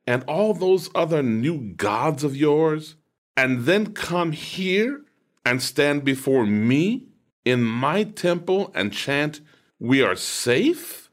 and 0.07 0.23
all 0.25 0.55
those 0.55 0.88
other 0.95 1.23
new 1.23 1.73
gods 1.75 2.23
of 2.23 2.37
yours, 2.37 2.95
and 3.37 3.64
then 3.64 3.93
come 3.93 4.33
here 4.33 5.02
and 5.45 5.61
stand 5.61 6.05
before 6.05 6.47
me 6.47 7.09
in 7.45 7.62
my 7.62 8.05
temple 8.05 8.71
and 8.75 8.93
chant, 8.93 9.40
We 9.78 10.02
are 10.02 10.16
safe? 10.16 11.05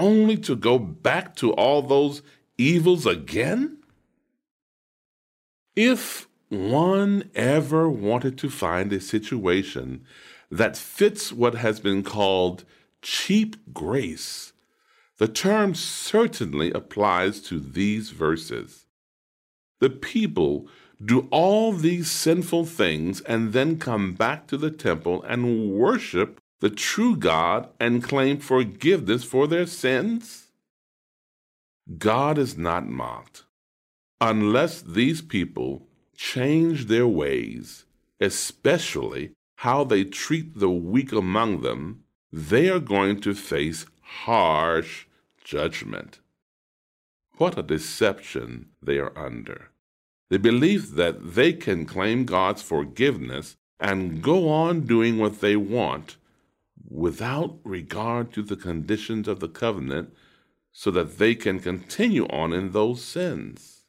Only 0.00 0.36
to 0.38 0.56
go 0.56 0.78
back 0.78 1.36
to 1.36 1.52
all 1.52 1.82
those 1.82 2.22
evils 2.58 3.06
again? 3.06 3.78
If 5.76 6.28
one 6.48 7.30
ever 7.34 7.88
wanted 7.88 8.36
to 8.38 8.50
find 8.50 8.92
a 8.92 9.00
situation 9.00 10.04
that 10.50 10.76
fits 10.76 11.32
what 11.32 11.54
has 11.54 11.78
been 11.78 12.02
called 12.02 12.64
cheap 13.02 13.56
grace, 13.72 14.52
the 15.18 15.28
term 15.28 15.74
certainly 15.74 16.72
applies 16.72 17.40
to 17.42 17.60
these 17.60 18.10
verses. 18.10 18.86
The 19.78 19.90
people 19.90 20.66
do 21.02 21.28
all 21.30 21.72
these 21.72 22.10
sinful 22.10 22.66
things 22.66 23.20
and 23.22 23.52
then 23.52 23.78
come 23.78 24.14
back 24.14 24.46
to 24.48 24.56
the 24.56 24.70
temple 24.70 25.22
and 25.22 25.72
worship 25.72 26.39
the 26.60 26.70
true 26.70 27.16
God 27.16 27.68
and 27.80 28.02
claim 28.02 28.38
forgiveness 28.38 29.24
for 29.24 29.46
their 29.46 29.66
sins? 29.66 30.48
God 31.98 32.38
is 32.38 32.56
not 32.56 32.88
mocked. 32.88 33.44
Unless 34.20 34.82
these 34.82 35.22
people 35.22 35.88
change 36.16 36.86
their 36.86 37.08
ways, 37.08 37.86
especially 38.20 39.32
how 39.56 39.84
they 39.84 40.04
treat 40.04 40.58
the 40.58 40.70
weak 40.70 41.12
among 41.12 41.62
them, 41.62 42.04
they 42.32 42.68
are 42.68 42.78
going 42.78 43.20
to 43.22 43.34
face 43.34 43.86
harsh 44.02 45.06
judgment. 45.42 46.20
What 47.38 47.58
a 47.58 47.62
deception 47.62 48.68
they 48.82 48.98
are 48.98 49.16
under. 49.18 49.70
They 50.28 50.36
believe 50.36 50.94
that 50.94 51.34
they 51.34 51.54
can 51.54 51.86
claim 51.86 52.24
God's 52.24 52.62
forgiveness 52.62 53.56
and 53.80 54.22
go 54.22 54.48
on 54.50 54.82
doing 54.82 55.18
what 55.18 55.40
they 55.40 55.56
want 55.56 56.18
without 56.90 57.60
regard 57.62 58.32
to 58.32 58.42
the 58.42 58.56
conditions 58.56 59.28
of 59.28 59.38
the 59.38 59.48
covenant 59.48 60.12
so 60.72 60.90
that 60.90 61.18
they 61.18 61.34
can 61.34 61.60
continue 61.60 62.26
on 62.26 62.52
in 62.52 62.72
those 62.72 63.02
sins. 63.02 63.82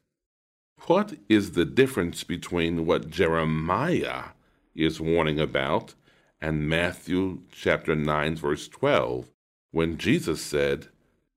What 0.86 1.14
is 1.28 1.52
the 1.52 1.64
difference 1.64 2.24
between 2.24 2.86
what 2.86 3.10
Jeremiah 3.10 4.30
is 4.74 5.00
warning 5.00 5.38
about 5.38 5.94
and 6.40 6.68
Matthew 6.68 7.42
chapter 7.50 7.94
9 7.94 8.36
verse 8.36 8.68
12 8.68 9.30
when 9.70 9.98
Jesus 9.98 10.42
said, 10.42 10.88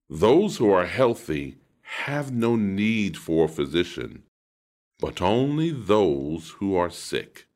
"Those 0.10 0.58
who 0.58 0.72
are 0.72 0.86
healthy 0.86 1.58
have 1.82 2.32
no 2.32 2.56
need 2.56 3.18
for 3.18 3.46
a 3.46 3.50
physician, 3.50 4.24
but 5.00 5.22
only 5.22 5.72
those 5.72 6.50
who 6.58 6.76
are 6.76 6.90
sick." 6.90 7.48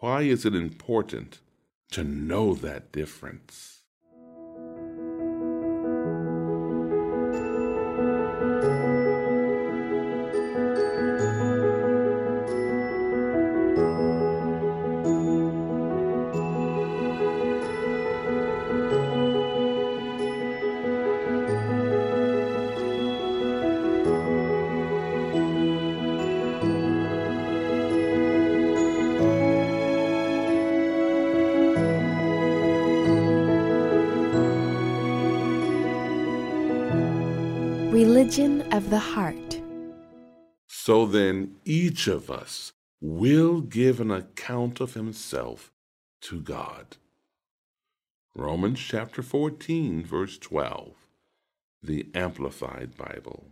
Why 0.00 0.22
is 0.22 0.46
it 0.46 0.54
important 0.54 1.40
to 1.92 2.04
know 2.04 2.54
that 2.54 2.92
difference? 2.92 3.77
So 40.88 41.04
then, 41.04 41.56
each 41.66 42.08
of 42.08 42.30
us 42.30 42.72
will 42.98 43.60
give 43.60 44.00
an 44.00 44.10
account 44.10 44.80
of 44.80 44.94
himself 44.94 45.70
to 46.22 46.40
God. 46.40 46.96
Romans 48.34 48.80
chapter 48.80 49.20
14, 49.20 50.02
verse 50.02 50.38
12, 50.38 50.94
the 51.82 52.06
Amplified 52.14 52.96
Bible. 52.96 53.48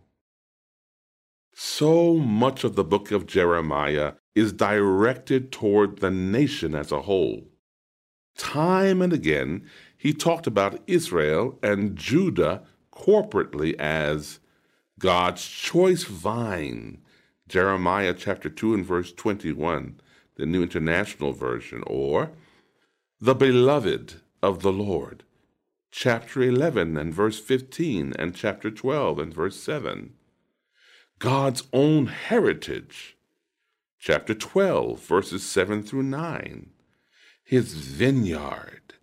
So 1.52 2.14
much 2.14 2.64
of 2.64 2.74
the 2.74 2.82
book 2.82 3.10
of 3.10 3.26
Jeremiah 3.26 4.14
is 4.34 4.54
directed 4.54 5.52
toward 5.52 5.98
the 5.98 6.10
nation 6.10 6.74
as 6.74 6.90
a 6.90 7.02
whole. 7.02 7.48
Time 8.38 9.02
and 9.02 9.12
again, 9.12 9.68
he 9.98 10.14
talked 10.14 10.46
about 10.46 10.80
Israel 10.86 11.58
and 11.62 11.96
Judah 11.96 12.62
corporately 12.90 13.74
as 13.78 14.40
God's 14.98 15.46
choice 15.46 16.04
vine, 16.04 17.02
Jeremiah 17.48 18.14
chapter 18.14 18.48
2 18.48 18.74
and 18.74 18.84
verse 18.84 19.12
21, 19.12 20.00
the 20.36 20.46
New 20.46 20.62
International 20.62 21.32
Version, 21.32 21.82
or 21.86 22.32
the 23.20 23.34
beloved 23.34 24.20
of 24.42 24.62
the 24.62 24.72
Lord, 24.72 25.22
chapter 25.90 26.42
11 26.42 26.96
and 26.96 27.14
verse 27.14 27.38
15, 27.38 28.14
and 28.18 28.34
chapter 28.34 28.70
12 28.70 29.18
and 29.18 29.32
verse 29.32 29.60
7. 29.60 30.14
God's 31.18 31.62
own 31.72 32.06
heritage, 32.06 33.16
chapter 33.98 34.34
12, 34.34 35.00
verses 35.00 35.42
7 35.44 35.82
through 35.82 36.02
9. 36.02 36.70
His 37.44 37.74
vineyard, 37.74 38.94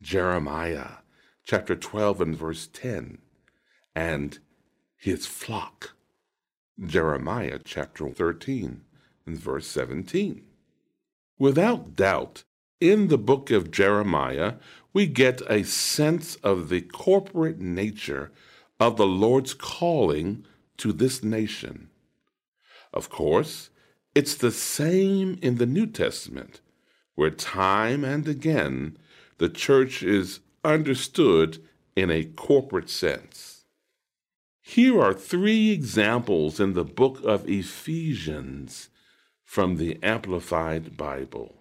Jeremiah, 0.00 1.00
chapter 1.44 1.74
12 1.74 2.20
and 2.20 2.36
verse 2.36 2.68
10 2.72 3.18
and 3.94 4.38
his 4.96 5.26
flock. 5.26 5.94
Jeremiah 6.84 7.58
chapter 7.62 8.08
13 8.08 8.80
and 9.26 9.38
verse 9.38 9.66
17. 9.66 10.42
Without 11.38 11.94
doubt, 11.94 12.44
in 12.80 13.08
the 13.08 13.18
book 13.18 13.50
of 13.50 13.70
Jeremiah, 13.70 14.54
we 14.92 15.06
get 15.06 15.42
a 15.50 15.62
sense 15.62 16.36
of 16.36 16.70
the 16.70 16.80
corporate 16.80 17.60
nature 17.60 18.32
of 18.78 18.96
the 18.96 19.06
Lord's 19.06 19.52
calling 19.52 20.46
to 20.78 20.92
this 20.92 21.22
nation. 21.22 21.90
Of 22.94 23.10
course, 23.10 23.68
it's 24.14 24.34
the 24.34 24.50
same 24.50 25.38
in 25.42 25.56
the 25.56 25.66
New 25.66 25.86
Testament, 25.86 26.62
where 27.14 27.30
time 27.30 28.04
and 28.04 28.26
again 28.26 28.96
the 29.36 29.50
church 29.50 30.02
is 30.02 30.40
understood 30.64 31.62
in 31.94 32.10
a 32.10 32.24
corporate 32.24 32.88
sense. 32.88 33.49
Here 34.62 35.00
are 35.00 35.14
three 35.14 35.70
examples 35.70 36.60
in 36.60 36.74
the 36.74 36.84
book 36.84 37.20
of 37.24 37.48
Ephesians 37.48 38.90
from 39.42 39.76
the 39.76 39.98
Amplified 40.02 40.96
Bible. 40.96 41.56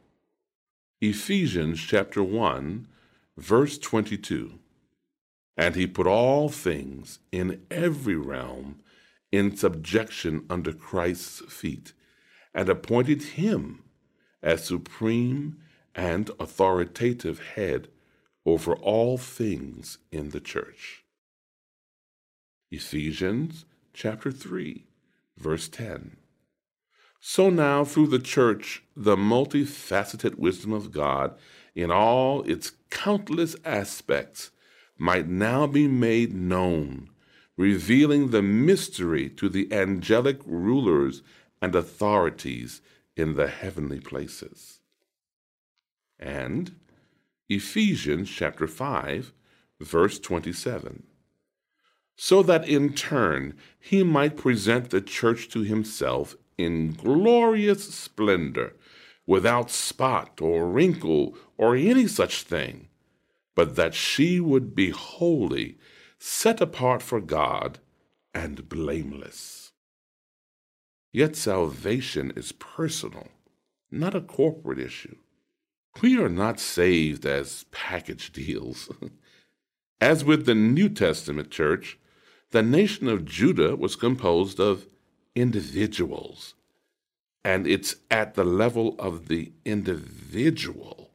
Ephesians 1.01 1.79
chapter 1.79 2.21
1, 2.21 2.87
verse 3.37 3.77
22. 3.79 4.59
And 5.57 5.75
he 5.75 5.87
put 5.87 6.07
all 6.07 6.49
things 6.49 7.19
in 7.31 7.65
every 7.71 8.17
realm 8.17 8.81
in 9.31 9.55
subjection 9.55 10.45
under 10.49 10.73
Christ's 10.73 11.41
feet, 11.51 11.93
and 12.53 12.67
appointed 12.67 13.23
him 13.23 13.83
as 14.43 14.65
supreme 14.65 15.57
and 15.95 16.29
authoritative 16.39 17.39
head 17.55 17.87
over 18.45 18.75
all 18.75 19.17
things 19.17 19.99
in 20.11 20.29
the 20.29 20.41
church. 20.41 20.98
Ephesians 22.71 23.65
chapter 23.93 24.31
3, 24.31 24.85
verse 25.37 25.67
10. 25.69 26.17
So 27.19 27.49
now, 27.49 27.83
through 27.83 28.07
the 28.07 28.19
church, 28.19 28.83
the 28.95 29.15
multifaceted 29.15 30.35
wisdom 30.35 30.71
of 30.71 30.91
God 30.91 31.35
in 31.73 31.89
all 31.89 32.43
its 32.43 32.73
countless 32.91 33.55
aspects 33.65 34.51
might 34.99 35.27
now 35.27 35.65
be 35.65 35.87
made 35.87 36.35
known, 36.35 37.09
revealing 37.57 38.29
the 38.29 38.43
mystery 38.43 39.29
to 39.29 39.49
the 39.49 39.71
angelic 39.73 40.39
rulers 40.45 41.23
and 41.63 41.73
authorities 41.73 42.81
in 43.17 43.33
the 43.33 43.47
heavenly 43.47 43.99
places. 43.99 44.79
And 46.19 46.75
Ephesians 47.49 48.29
chapter 48.29 48.67
5, 48.67 49.33
verse 49.79 50.19
27 50.19 51.08
so 52.21 52.43
that 52.43 52.67
in 52.67 52.93
turn 52.93 53.55
he 53.79 54.03
might 54.03 54.35
present 54.35 54.89
the 54.89 54.99
church 54.99 55.47
to 55.47 55.61
himself 55.61 56.35
in 56.57 56.91
glorious 56.91 57.95
splendor, 57.95 58.75
without 59.25 59.71
spot 59.71 60.41
or 60.41 60.67
wrinkle 60.67 61.33
or 61.57 61.77
any 61.77 62.05
such 62.07 62.43
thing, 62.43 62.89
but 63.55 63.77
that 63.77 63.93
she 63.93 64.37
would 64.37 64.75
be 64.75 64.89
holy, 64.89 65.77
set 66.17 66.59
apart 66.59 67.01
for 67.01 67.21
God, 67.21 67.79
and 68.33 68.67
blameless. 68.67 69.71
Yet 71.13 71.37
salvation 71.37 72.33
is 72.35 72.51
personal, 72.51 73.29
not 73.89 74.13
a 74.13 74.19
corporate 74.19 74.79
issue. 74.79 75.15
We 76.01 76.19
are 76.19 76.27
not 76.27 76.59
saved 76.59 77.25
as 77.25 77.63
package 77.71 78.33
deals. 78.33 78.89
as 80.01 80.25
with 80.25 80.45
the 80.45 80.55
New 80.55 80.89
Testament 80.89 81.49
church, 81.49 81.97
the 82.51 82.63
nation 82.63 83.07
of 83.07 83.25
Judah 83.25 83.75
was 83.75 83.95
composed 83.95 84.59
of 84.59 84.87
individuals. 85.35 86.55
And 87.43 87.67
it's 87.67 87.95
at 88.11 88.33
the 88.33 88.43
level 88.43 88.95
of 88.99 89.27
the 89.27 89.53
individual 89.65 91.11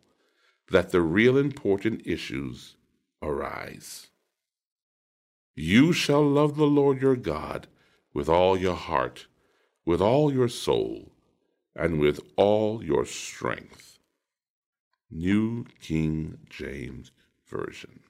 that 0.70 0.90
the 0.90 1.01
real 1.01 1.37
important 1.37 2.03
issues 2.07 2.77
arise. 3.23 4.09
You 5.55 5.92
shall 5.92 6.23
love 6.23 6.57
the 6.57 6.66
Lord 6.66 7.01
your 7.01 7.16
God 7.16 7.66
with 8.12 8.29
all 8.29 8.57
your 8.57 8.77
heart, 8.77 9.27
with 9.85 10.01
all 10.01 10.33
your 10.33 10.49
soul, 10.49 11.12
and 11.77 11.99
with 11.99 12.20
all 12.37 12.83
your 12.83 13.05
strength. 13.05 13.99
New 15.11 15.66
King 15.81 16.38
James 16.49 17.12
Version. 17.47 18.04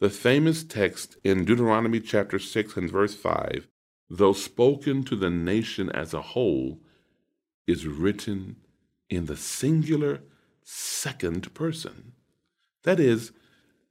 The 0.00 0.08
famous 0.08 0.64
text 0.64 1.18
in 1.22 1.44
Deuteronomy 1.44 2.00
chapter 2.00 2.38
6 2.38 2.74
and 2.78 2.90
verse 2.90 3.14
5, 3.14 3.68
though 4.08 4.32
spoken 4.32 5.02
to 5.04 5.14
the 5.14 5.28
nation 5.28 5.90
as 5.90 6.14
a 6.14 6.22
whole, 6.22 6.80
is 7.66 7.86
written 7.86 8.56
in 9.10 9.26
the 9.26 9.36
singular 9.36 10.22
second 10.64 11.52
person. 11.52 12.12
That 12.84 12.98
is, 12.98 13.32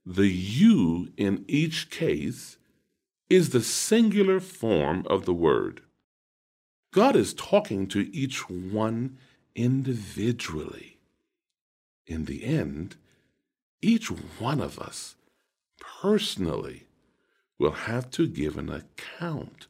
the 0.04 0.28
you 0.28 1.10
in 1.16 1.46
each 1.48 1.92
case 1.92 2.58
is 3.30 3.52
the 3.52 3.62
singular 3.62 4.40
form 4.40 5.06
of 5.08 5.26
the 5.26 5.34
word. 5.34 5.82
God 6.92 7.16
is 7.16 7.36
talking 7.36 7.86
to 7.90 8.12
each 8.12 8.50
one 8.50 9.20
individually. 9.54 10.98
In 12.08 12.26
the 12.26 12.46
end, 12.46 12.96
each 13.84 14.08
one 14.08 14.60
of 14.60 14.80
us 14.80 15.16
personally 16.02 16.86
will 17.58 17.72
have 17.72 18.10
to 18.12 18.28
give 18.28 18.58
an 18.58 18.70
account 18.70 19.68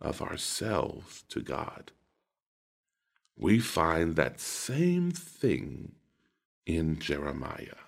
of 0.00 0.20
ourselves 0.20 1.24
to 1.28 1.40
God. 1.40 1.92
We 3.36 3.60
find 3.60 4.16
that 4.16 4.40
same 4.40 5.12
thing 5.12 5.92
in 6.66 6.98
Jeremiah. 6.98 7.82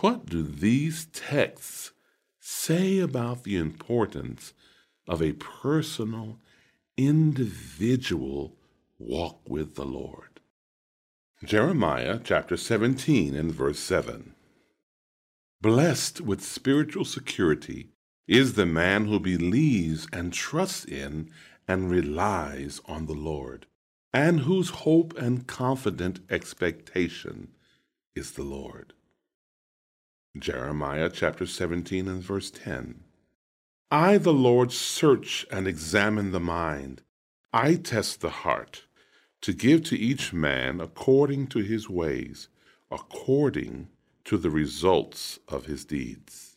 What 0.00 0.26
do 0.26 0.42
these 0.42 1.06
texts 1.06 1.92
say 2.38 2.98
about 2.98 3.44
the 3.44 3.56
importance 3.56 4.52
of 5.06 5.22
a 5.22 5.32
personal, 5.32 6.38
individual 6.96 8.56
walk 8.98 9.40
with 9.48 9.74
the 9.74 9.84
Lord? 9.84 10.40
Jeremiah 11.44 12.20
chapter 12.22 12.56
17 12.56 13.34
and 13.34 13.52
verse 13.52 13.78
7. 13.78 14.34
Blessed 15.62 16.22
with 16.22 16.42
spiritual 16.42 17.04
security 17.04 17.90
is 18.26 18.54
the 18.54 18.64
man 18.64 19.04
who 19.04 19.20
believes 19.20 20.08
and 20.10 20.32
trusts 20.32 20.86
in 20.86 21.30
and 21.68 21.90
relies 21.90 22.80
on 22.86 23.04
the 23.04 23.12
Lord, 23.12 23.66
and 24.10 24.40
whose 24.40 24.70
hope 24.70 25.14
and 25.18 25.46
confident 25.46 26.20
expectation 26.30 27.48
is 28.16 28.32
the 28.32 28.42
Lord. 28.42 28.94
Jeremiah 30.38 31.10
chapter 31.12 31.44
17 31.44 32.08
and 32.08 32.22
verse 32.22 32.50
10. 32.50 33.04
I, 33.90 34.16
the 34.16 34.32
Lord, 34.32 34.72
search 34.72 35.44
and 35.50 35.68
examine 35.68 36.30
the 36.30 36.40
mind. 36.40 37.02
I 37.52 37.74
test 37.74 38.22
the 38.22 38.30
heart 38.30 38.84
to 39.42 39.52
give 39.52 39.84
to 39.84 39.98
each 39.98 40.32
man 40.32 40.80
according 40.80 41.48
to 41.48 41.58
his 41.58 41.86
ways, 41.90 42.48
according 42.90 43.88
to 44.30 44.38
the 44.38 44.48
results 44.48 45.40
of 45.48 45.66
his 45.66 45.84
deeds. 45.84 46.56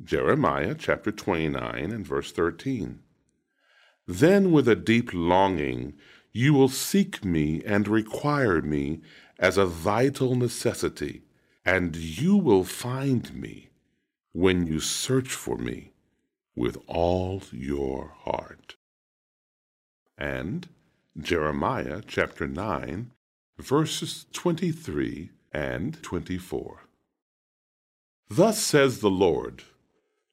Jeremiah 0.00 0.76
chapter 0.78 1.10
29 1.10 1.90
and 1.90 2.06
verse 2.06 2.30
13. 2.30 3.00
Then 4.06 4.52
with 4.52 4.68
a 4.68 4.76
deep 4.76 5.10
longing 5.12 5.94
you 6.32 6.54
will 6.54 6.68
seek 6.68 7.24
me 7.24 7.60
and 7.66 7.88
require 7.88 8.62
me 8.62 9.00
as 9.36 9.58
a 9.58 9.66
vital 9.66 10.36
necessity, 10.36 11.22
and 11.64 11.96
you 11.96 12.36
will 12.36 12.62
find 12.62 13.34
me 13.34 13.70
when 14.30 14.64
you 14.64 14.78
search 14.78 15.30
for 15.30 15.58
me 15.58 15.90
with 16.54 16.78
all 16.86 17.42
your 17.50 18.14
heart. 18.20 18.76
And 20.16 20.68
Jeremiah 21.18 22.00
chapter 22.06 22.46
9, 22.46 23.10
verses 23.58 24.26
23 24.32 25.30
and 25.54 26.02
24. 26.02 26.82
Thus 28.28 28.60
says 28.60 28.98
the 29.00 29.10
Lord 29.10 29.62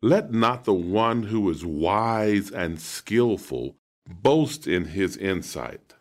let 0.04 0.34
not 0.34 0.64
the 0.64 0.74
one 0.74 1.24
who 1.24 1.48
is 1.52 1.64
wise 1.64 2.50
and 2.50 2.82
skillful 2.82 3.76
boast 4.08 4.66
in 4.66 4.86
his 4.86 5.16
insight. 5.16 5.94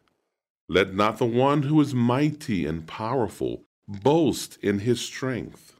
Let 0.68 0.94
not 0.94 1.18
the 1.18 1.26
one 1.26 1.64
who 1.64 1.78
is 1.82 1.94
mighty 1.94 2.64
and 2.64 2.86
powerful 2.86 3.64
boast 3.86 4.56
in 4.62 4.78
his 4.80 5.02
strength. 5.02 5.76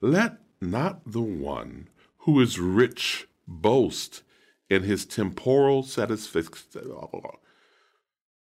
Let 0.00 0.38
not 0.60 1.02
the 1.06 1.22
one 1.22 1.88
who 2.18 2.40
is 2.40 2.58
rich 2.58 3.28
boast 3.46 4.24
in 4.68 4.82
his 4.82 5.06
temporal 5.06 5.84
satisfaction. 5.84 6.82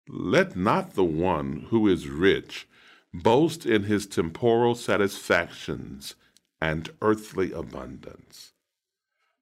Let 0.08 0.56
not 0.56 0.93
the 0.93 1.04
one 1.04 1.65
who 1.69 1.88
is 1.88 2.08
rich 2.08 2.67
boast 3.13 3.65
in 3.65 3.84
his 3.84 4.06
temporal 4.06 4.76
satisfactions 4.76 6.15
and 6.62 6.89
earthly 7.02 7.52
abundance. 7.52 8.54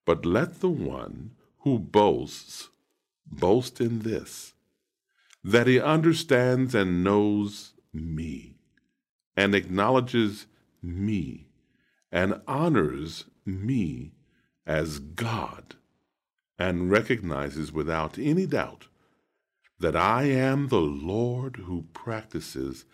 But 0.05 0.25
let 0.25 0.61
the 0.61 0.69
one 0.69 1.31
who 1.59 1.79
boasts 1.79 2.69
boast 3.25 3.81
in 3.81 3.99
this, 3.99 4.53
that 5.43 5.67
he 5.67 5.79
understands 5.79 6.73
and 6.73 7.03
knows 7.03 7.73
me, 7.93 8.55
and 9.35 9.53
acknowledges 9.53 10.45
me, 10.81 11.47
and 12.11 12.41
honors 12.47 13.25
me 13.45 14.13
as 14.65 14.99
God, 14.99 15.75
and 16.57 16.89
recognizes 16.89 17.71
without 17.71 18.17
any 18.17 18.45
doubt 18.45 18.87
that 19.79 19.95
I 19.95 20.23
am 20.23 20.69
the 20.69 20.81
Lord 20.81 21.57
who 21.65 21.85
practices 21.93 22.85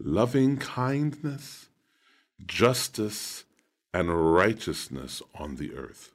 loving 0.00 0.56
kindness, 0.56 1.68
justice, 2.46 3.44
and 3.92 4.34
righteousness 4.34 5.22
on 5.34 5.56
the 5.56 5.74
earth. 5.74 6.12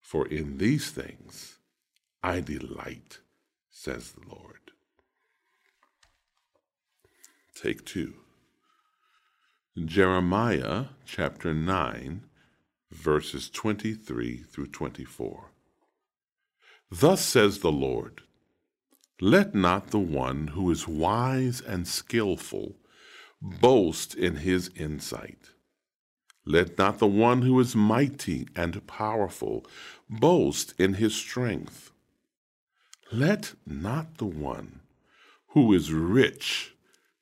For 0.00 0.26
in 0.26 0.58
these 0.58 0.90
things 0.90 1.58
I 2.22 2.40
delight, 2.40 3.18
says 3.70 4.12
the 4.12 4.28
Lord. 4.28 4.58
Take 7.54 7.84
two. 7.84 8.14
Jeremiah 9.82 10.86
chapter 11.06 11.54
9, 11.54 12.22
verses 12.90 13.48
23 13.48 14.38
through 14.42 14.66
24. 14.66 15.50
Thus 16.90 17.22
says 17.22 17.60
the 17.60 17.72
Lord 17.72 18.20
Let 19.20 19.54
not 19.54 19.88
the 19.88 19.98
one 19.98 20.48
who 20.48 20.70
is 20.70 20.86
wise 20.86 21.62
and 21.62 21.88
skillful 21.88 22.76
boast 23.42 24.14
in 24.14 24.36
his 24.36 24.70
insight 24.76 25.50
let 26.44 26.76
not 26.76 26.98
the 26.98 27.06
one 27.06 27.42
who 27.42 27.58
is 27.60 27.76
mighty 27.76 28.48
and 28.56 28.84
powerful 28.86 29.64
boast 30.10 30.74
in 30.78 30.94
his 30.94 31.14
strength. 31.14 31.92
Let 33.12 33.54
not 33.64 34.18
the 34.18 34.26
one 34.26 34.80
who 35.48 35.72
is 35.72 35.92
rich 35.92 36.74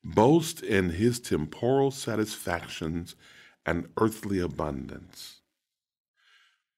boast 0.02 0.62
in 0.62 0.90
his 0.90 1.20
temporal 1.20 1.90
satisfactions 1.90 3.14
and 3.66 3.88
earthly 3.98 4.38
abundance. 4.38 5.40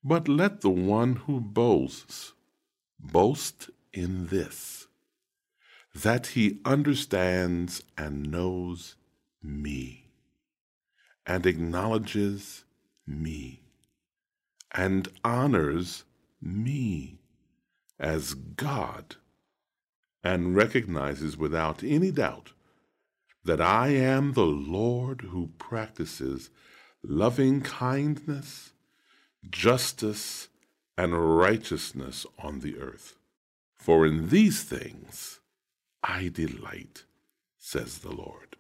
But 0.02 0.26
let 0.26 0.62
the 0.62 0.70
one 0.70 1.14
who 1.14 1.40
boasts 1.40 2.32
boast 2.98 3.70
in 3.92 4.26
this, 4.26 4.88
that 5.94 6.28
he 6.28 6.58
understands 6.64 7.84
and 7.96 8.32
knows 8.32 8.96
me 9.42 10.10
and 11.26 11.46
acknowledges 11.46 12.64
me 13.06 13.60
and 14.72 15.08
honors 15.24 16.04
me 16.40 17.18
as 17.98 18.34
God 18.34 19.16
and 20.24 20.56
recognizes 20.56 21.36
without 21.36 21.82
any 21.82 22.10
doubt 22.10 22.52
that 23.44 23.60
I 23.60 23.88
am 23.88 24.32
the 24.32 24.46
Lord 24.46 25.22
who 25.30 25.50
practices 25.58 26.50
loving 27.02 27.60
kindness, 27.60 28.72
justice, 29.50 30.48
and 30.96 31.38
righteousness 31.38 32.26
on 32.38 32.60
the 32.60 32.78
earth. 32.78 33.16
For 33.74 34.06
in 34.06 34.28
these 34.28 34.62
things 34.62 35.40
I 36.02 36.28
delight, 36.28 37.04
says 37.58 37.98
the 37.98 38.12
Lord. 38.12 38.56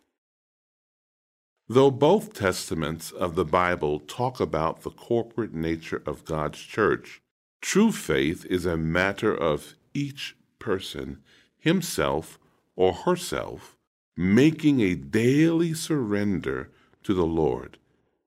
Though 1.68 1.90
both 1.90 2.34
testaments 2.34 3.10
of 3.10 3.34
the 3.34 3.44
Bible 3.44 4.00
talk 4.00 4.40
about 4.40 4.82
the 4.82 4.90
corporate 4.90 5.54
nature 5.54 6.02
of 6.04 6.24
God's 6.24 6.58
church, 6.58 7.22
true 7.60 7.92
faith 7.92 8.44
is 8.46 8.66
a 8.66 8.76
matter 8.76 9.34
of 9.34 9.74
each 9.94 10.36
person, 10.58 11.22
himself 11.58 12.38
or 12.76 12.92
herself, 12.92 13.76
making 14.16 14.80
a 14.80 14.94
daily 14.94 15.72
surrender 15.72 16.70
to 17.04 17.14
the 17.14 17.26
Lord, 17.26 17.78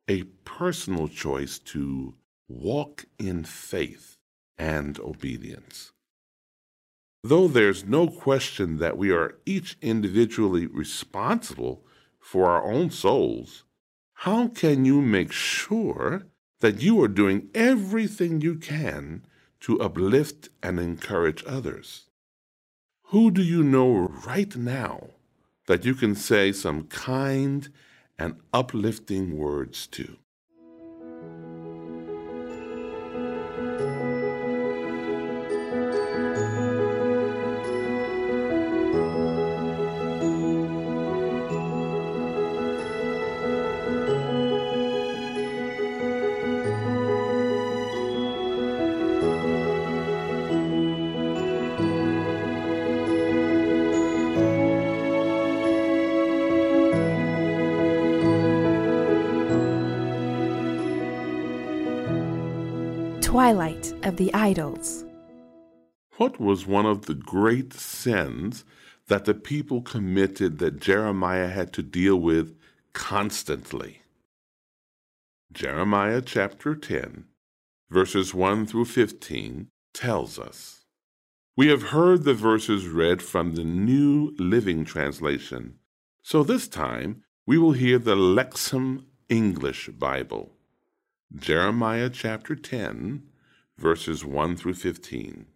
a 0.08 0.24
personal 0.44 1.08
choice 1.08 1.60
to 1.60 2.16
walk 2.48 3.06
in 3.20 3.44
faith 3.44 4.18
and 4.58 5.00
obedience. 5.00 5.92
Though 7.24 7.48
there's 7.48 7.86
no 7.86 8.08
question 8.08 8.78
that 8.78 8.98
we 8.98 9.12
are 9.12 9.38
each 9.46 9.78
individually 9.82 10.68
responsible 10.68 11.84
for 12.32 12.50
our 12.50 12.64
own 12.72 12.90
souls, 12.90 13.64
how 14.26 14.48
can 14.48 14.86
you 14.86 15.02
make 15.02 15.32
sure 15.32 16.28
that 16.60 16.82
you 16.82 17.02
are 17.04 17.20
doing 17.22 17.50
everything 17.54 18.42
you 18.42 18.56
can 18.56 19.26
to 19.60 19.80
uplift 19.80 20.50
and 20.64 20.80
encourage 20.80 21.44
others? 21.46 22.10
Who 23.10 23.32
do 23.32 23.44
you 23.44 23.62
know 23.64 24.10
right 24.26 24.56
now 24.56 25.12
that 25.68 25.86
you 25.86 25.96
can 25.96 26.16
say 26.16 26.52
some 26.52 26.84
kind 26.84 27.70
and 28.18 28.40
uplifting 28.54 29.38
words 29.38 29.88
too. 29.88 30.18
Twilight 63.36 63.94
of 64.04 64.16
the 64.16 64.34
Idols. 64.34 65.04
What 66.16 66.40
was 66.40 66.66
one 66.66 66.86
of 66.86 67.06
the 67.06 67.14
great 67.14 67.74
sins 67.74 68.64
that 69.10 69.26
the 69.26 69.34
people 69.34 69.82
committed 69.82 70.60
that 70.60 70.80
Jeremiah 70.80 71.50
had 71.50 71.74
to 71.74 71.84
deal 71.84 72.16
with 72.16 72.58
constantly? 72.94 74.04
Jeremiah 75.52 76.22
chapter 76.22 76.76
10, 76.76 77.26
verses 77.90 78.34
1 78.34 78.68
through 78.68 78.86
15 78.86 79.68
tells 79.94 80.40
us. 80.40 80.86
We 81.58 81.68
have 81.68 81.90
heard 81.90 82.24
the 82.24 82.34
verses 82.34 82.88
read 82.88 83.22
from 83.22 83.56
the 83.56 83.66
New 83.66 84.34
Living 84.40 84.86
Translation, 84.86 85.80
so 86.24 86.42
this 86.42 86.70
time 86.70 87.24
we 87.46 87.58
will 87.58 87.74
hear 87.74 88.00
the 88.00 88.16
Lexham 88.16 89.08
English 89.28 89.90
Bible. 89.90 90.55
Jeremiah 91.38 92.10
chapter 92.10 92.56
10, 92.56 93.24
verses 93.78 94.24
1 94.24 94.56
through 94.56 94.76
15. 94.76 95.48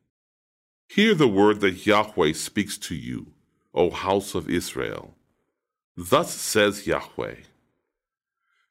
Hear 0.89 1.15
the 1.15 1.27
word 1.27 1.61
that 1.61 1.85
Yahweh 1.85 2.33
speaks 2.33 2.77
to 2.79 2.95
you, 2.95 3.27
O 3.73 3.89
house 3.89 4.35
of 4.35 4.49
Israel. 4.49 5.15
Thus 5.95 6.33
says 6.33 6.85
Yahweh 6.85 7.35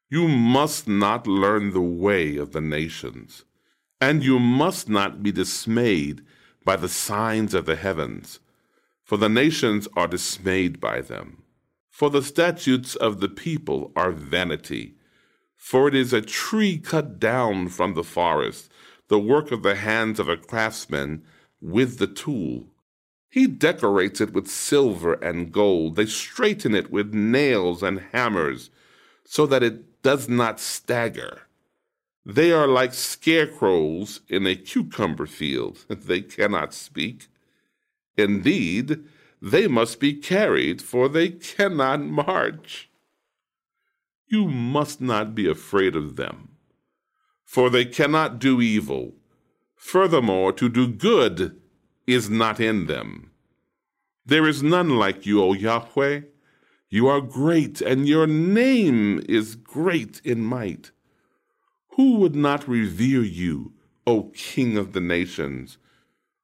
You 0.09 0.27
must 0.27 0.87
not 0.87 1.25
learn 1.25 1.71
the 1.71 1.81
way 1.81 2.37
of 2.37 2.51
the 2.51 2.61
nations, 2.61 3.43
and 3.99 4.23
you 4.23 4.37
must 4.37 4.87
not 4.87 5.23
be 5.23 5.31
dismayed 5.31 6.21
by 6.63 6.75
the 6.75 6.89
signs 6.89 7.55
of 7.55 7.65
the 7.65 7.77
heavens, 7.77 8.39
for 9.03 9.17
the 9.17 9.29
nations 9.29 9.87
are 9.95 10.07
dismayed 10.07 10.79
by 10.79 11.01
them. 11.01 11.41
For 11.89 12.11
the 12.11 12.21
statutes 12.21 12.95
of 12.95 13.19
the 13.19 13.29
people 13.29 13.91
are 13.95 14.11
vanity 14.11 14.98
for 15.59 15.89
it 15.89 15.93
is 15.93 16.13
a 16.13 16.21
tree 16.21 16.77
cut 16.77 17.19
down 17.19 17.67
from 17.67 17.93
the 17.93 18.03
forest, 18.03 18.71
the 19.09 19.19
work 19.19 19.51
of 19.51 19.61
the 19.61 19.75
hands 19.75 20.17
of 20.17 20.29
a 20.29 20.37
craftsman 20.37 21.21
with 21.61 21.99
the 21.99 22.07
tool. 22.07 22.65
He 23.29 23.45
decorates 23.45 24.21
it 24.21 24.33
with 24.33 24.47
silver 24.47 25.13
and 25.15 25.51
gold. 25.51 25.97
They 25.97 26.05
straighten 26.05 26.73
it 26.73 26.89
with 26.89 27.13
nails 27.13 27.83
and 27.83 27.99
hammers, 28.13 28.71
so 29.25 29.45
that 29.45 29.61
it 29.61 30.01
does 30.01 30.29
not 30.29 30.61
stagger. 30.61 31.41
They 32.25 32.51
are 32.53 32.67
like 32.67 32.93
scarecrows 32.93 34.21
in 34.29 34.47
a 34.47 34.55
cucumber 34.55 35.27
field. 35.27 35.85
They 35.89 36.21
cannot 36.21 36.73
speak. 36.73 37.27
Indeed, 38.17 39.03
they 39.41 39.67
must 39.67 39.99
be 39.99 40.13
carried, 40.13 40.81
for 40.81 41.09
they 41.09 41.29
cannot 41.29 42.01
march. 42.01 42.88
You 44.29 44.47
must 44.47 45.01
not 45.01 45.33
be 45.33 45.49
afraid 45.49 45.95
of 45.95 46.15
them, 46.15 46.49
for 47.43 47.69
they 47.69 47.83
cannot 47.85 48.37
do 48.37 48.61
evil. 48.61 49.15
Furthermore, 49.75 50.53
to 50.53 50.69
do 50.69 50.87
good 50.87 51.59
is 52.05 52.29
not 52.29 52.59
in 52.59 52.85
them. 52.85 53.31
There 54.25 54.47
is 54.47 54.61
none 54.61 54.97
like 54.97 55.25
you, 55.25 55.41
O 55.41 55.53
Yahweh. 55.53 56.21
You 56.89 57.07
are 57.07 57.21
great, 57.21 57.81
and 57.81 58.07
your 58.07 58.27
name 58.27 59.23
is 59.27 59.55
great 59.55 60.21
in 60.23 60.41
might. 60.41 60.91
Who 61.95 62.17
would 62.17 62.35
not 62.35 62.67
revere 62.67 63.23
you, 63.23 63.73
O 64.05 64.31
King 64.35 64.77
of 64.77 64.93
the 64.93 65.01
nations? 65.01 65.79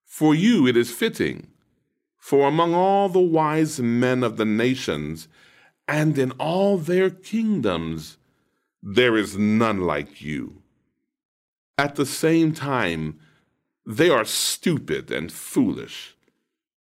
For 0.03 0.33
you 0.33 0.65
it 0.65 0.75
is 0.75 0.91
fitting. 0.91 1.47
For 2.17 2.47
among 2.47 2.73
all 2.73 3.09
the 3.09 3.19
wise 3.19 3.79
men 3.79 4.23
of 4.23 4.37
the 4.37 4.45
nations, 4.45 5.27
and 5.87 6.17
in 6.17 6.31
all 6.31 6.77
their 6.77 7.09
kingdoms 7.09 8.17
there 8.81 9.17
is 9.17 9.37
none 9.37 9.81
like 9.81 10.21
you. 10.21 10.61
At 11.77 11.95
the 11.95 12.05
same 12.05 12.53
time, 12.53 13.19
they 13.85 14.09
are 14.09 14.25
stupid 14.25 15.11
and 15.11 15.31
foolish. 15.31 16.15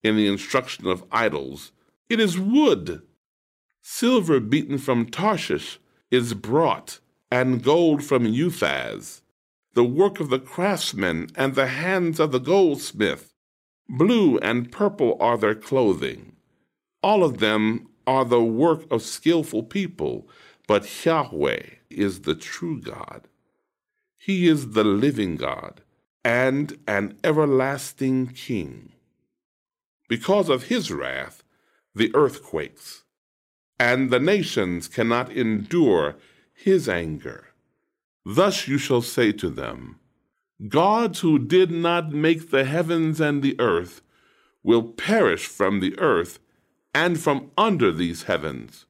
In 0.03 0.17
the 0.17 0.27
instruction 0.27 0.87
of 0.87 1.05
idols, 1.11 1.71
it 2.09 2.19
is 2.19 2.37
wood. 2.37 3.01
Silver 3.81 4.39
beaten 4.39 4.77
from 4.77 5.05
Tarshish 5.05 5.79
is 6.11 6.33
brought, 6.33 6.99
and 7.31 7.63
gold 7.63 8.03
from 8.03 8.25
Uphaz, 8.25 9.21
the 9.73 9.83
work 9.83 10.19
of 10.19 10.29
the 10.29 10.39
craftsmen 10.39 11.29
and 11.35 11.55
the 11.55 11.67
hands 11.67 12.19
of 12.19 12.31
the 12.31 12.39
goldsmith. 12.39 13.33
Blue 13.89 14.37
and 14.37 14.71
purple 14.71 15.17
are 15.19 15.37
their 15.37 15.55
clothing. 15.55 16.35
All 17.01 17.23
of 17.23 17.39
them 17.39 17.89
are 18.05 18.25
the 18.25 18.43
work 18.43 18.89
of 18.91 19.01
skillful 19.01 19.63
people, 19.63 20.27
but 20.67 21.05
Yahweh 21.05 21.63
is 21.89 22.21
the 22.21 22.35
true 22.35 22.79
God. 22.79 23.27
He 24.17 24.47
is 24.47 24.71
the 24.71 24.83
living 24.83 25.35
God 25.35 25.81
and 26.23 26.77
an 26.87 27.17
everlasting 27.23 28.27
King. 28.27 28.93
Because 30.07 30.49
of 30.49 30.63
his 30.63 30.91
wrath, 30.91 31.43
the 31.95 32.13
earth 32.15 32.43
quakes, 32.43 33.03
and 33.79 34.09
the 34.09 34.19
nations 34.19 34.87
cannot 34.87 35.31
endure 35.31 36.15
his 36.53 36.87
anger. 36.87 37.47
Thus 38.25 38.67
you 38.67 38.77
shall 38.77 39.01
say 39.01 39.31
to 39.33 39.49
them, 39.49 39.99
Gods 40.69 41.19
who 41.19 41.39
did 41.39 41.71
not 41.71 42.13
make 42.13 42.51
the 42.51 42.63
heavens 42.63 43.19
and 43.19 43.41
the 43.41 43.59
earth 43.59 44.01
will 44.63 44.83
perish 44.83 45.45
from 45.45 45.81
the 45.81 45.97
earth 45.99 46.39
and 46.93 47.19
from 47.19 47.51
under 47.57 47.91
these 47.91 48.23
heavens. 48.23 48.85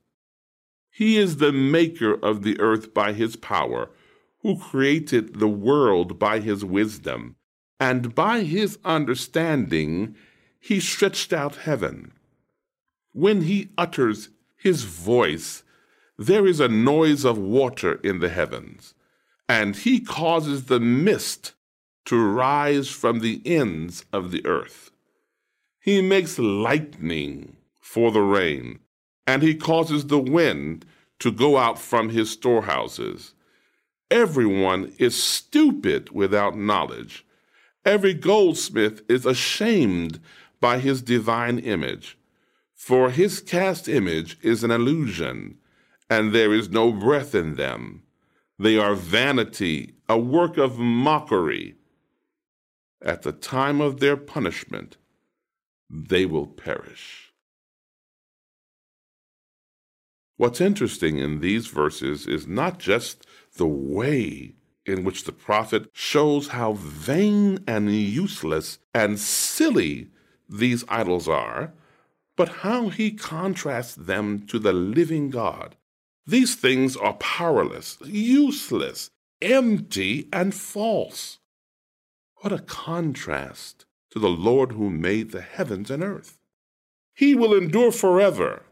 He 0.91 1.17
is 1.17 1.37
the 1.37 1.51
maker 1.51 2.13
of 2.13 2.43
the 2.43 2.59
earth 2.59 2.93
by 2.93 3.13
his 3.13 3.35
power, 3.35 3.89
who 4.41 4.59
created 4.59 5.39
the 5.39 5.47
world 5.47 6.19
by 6.19 6.39
his 6.39 6.63
wisdom, 6.65 7.35
and 7.79 8.13
by 8.13 8.41
his 8.41 8.77
understanding 8.83 10.15
he 10.59 10.79
stretched 10.79 11.33
out 11.33 11.55
heaven. 11.55 12.11
When 13.13 13.41
he 13.41 13.69
utters 13.77 14.29
his 14.55 14.83
voice, 14.83 15.63
there 16.17 16.45
is 16.45 16.59
a 16.59 16.67
noise 16.67 17.25
of 17.25 17.37
water 17.37 17.95
in 18.03 18.19
the 18.19 18.29
heavens, 18.29 18.93
and 19.49 19.75
he 19.75 19.99
causes 19.99 20.65
the 20.65 20.79
mist 20.79 21.53
to 22.05 22.17
rise 22.17 22.89
from 22.89 23.19
the 23.19 23.41
ends 23.45 24.05
of 24.13 24.31
the 24.31 24.45
earth. 24.45 24.91
He 25.79 26.01
makes 26.01 26.37
lightning 26.37 27.57
for 27.83 28.11
the 28.11 28.21
rain, 28.21 28.79
and 29.27 29.43
he 29.43 29.53
causes 29.53 30.07
the 30.07 30.17
wind 30.17 30.85
to 31.19 31.29
go 31.31 31.57
out 31.57 31.77
from 31.77 32.09
his 32.09 32.31
storehouses. 32.31 33.33
Everyone 34.09 34.93
is 34.99 35.21
stupid 35.21 36.09
without 36.09 36.57
knowledge. 36.57 37.25
Every 37.85 38.13
goldsmith 38.13 39.03
is 39.09 39.25
ashamed 39.25 40.21
by 40.61 40.79
his 40.79 41.01
divine 41.01 41.59
image. 41.59 42.17
For 42.73 43.09
his 43.09 43.41
cast 43.41 43.89
image 43.89 44.37
is 44.41 44.63
an 44.63 44.71
illusion, 44.71 45.57
and 46.09 46.33
there 46.33 46.53
is 46.53 46.69
no 46.69 46.93
breath 46.93 47.35
in 47.35 47.55
them. 47.55 48.03
They 48.57 48.77
are 48.77 48.95
vanity, 48.95 49.95
a 50.07 50.17
work 50.17 50.57
of 50.57 50.79
mockery. 50.79 51.75
At 53.01 53.23
the 53.23 53.33
time 53.33 53.81
of 53.81 53.99
their 53.99 54.15
punishment, 54.15 54.95
they 55.89 56.25
will 56.25 56.47
perish. 56.47 57.32
What's 60.43 60.59
interesting 60.59 61.19
in 61.19 61.39
these 61.39 61.67
verses 61.67 62.27
is 62.27 62.45
not 62.45 62.77
just 62.77 63.25
the 63.55 63.65
way 63.65 64.55
in 64.85 65.05
which 65.05 65.23
the 65.23 65.31
prophet 65.31 65.89
shows 65.93 66.49
how 66.49 66.73
vain 66.73 67.63
and 67.65 67.89
useless 67.89 68.77
and 68.93 69.17
silly 69.17 70.09
these 70.49 70.83
idols 70.89 71.29
are, 71.29 71.71
but 72.35 72.49
how 72.49 72.89
he 72.89 73.09
contrasts 73.11 73.95
them 73.95 74.45
to 74.47 74.59
the 74.59 74.73
living 74.73 75.29
God. 75.29 75.77
These 76.27 76.55
things 76.55 76.97
are 76.97 77.13
powerless, 77.13 77.97
useless, 78.03 79.11
empty, 79.41 80.27
and 80.33 80.53
false. 80.53 81.39
What 82.41 82.51
a 82.51 82.59
contrast 82.59 83.85
to 84.11 84.19
the 84.19 84.27
Lord 84.27 84.73
who 84.73 84.89
made 84.89 85.31
the 85.31 85.39
heavens 85.39 85.89
and 85.89 86.03
earth. 86.03 86.37
He 87.13 87.33
will 87.33 87.53
endure 87.53 87.93
forever 87.93 88.63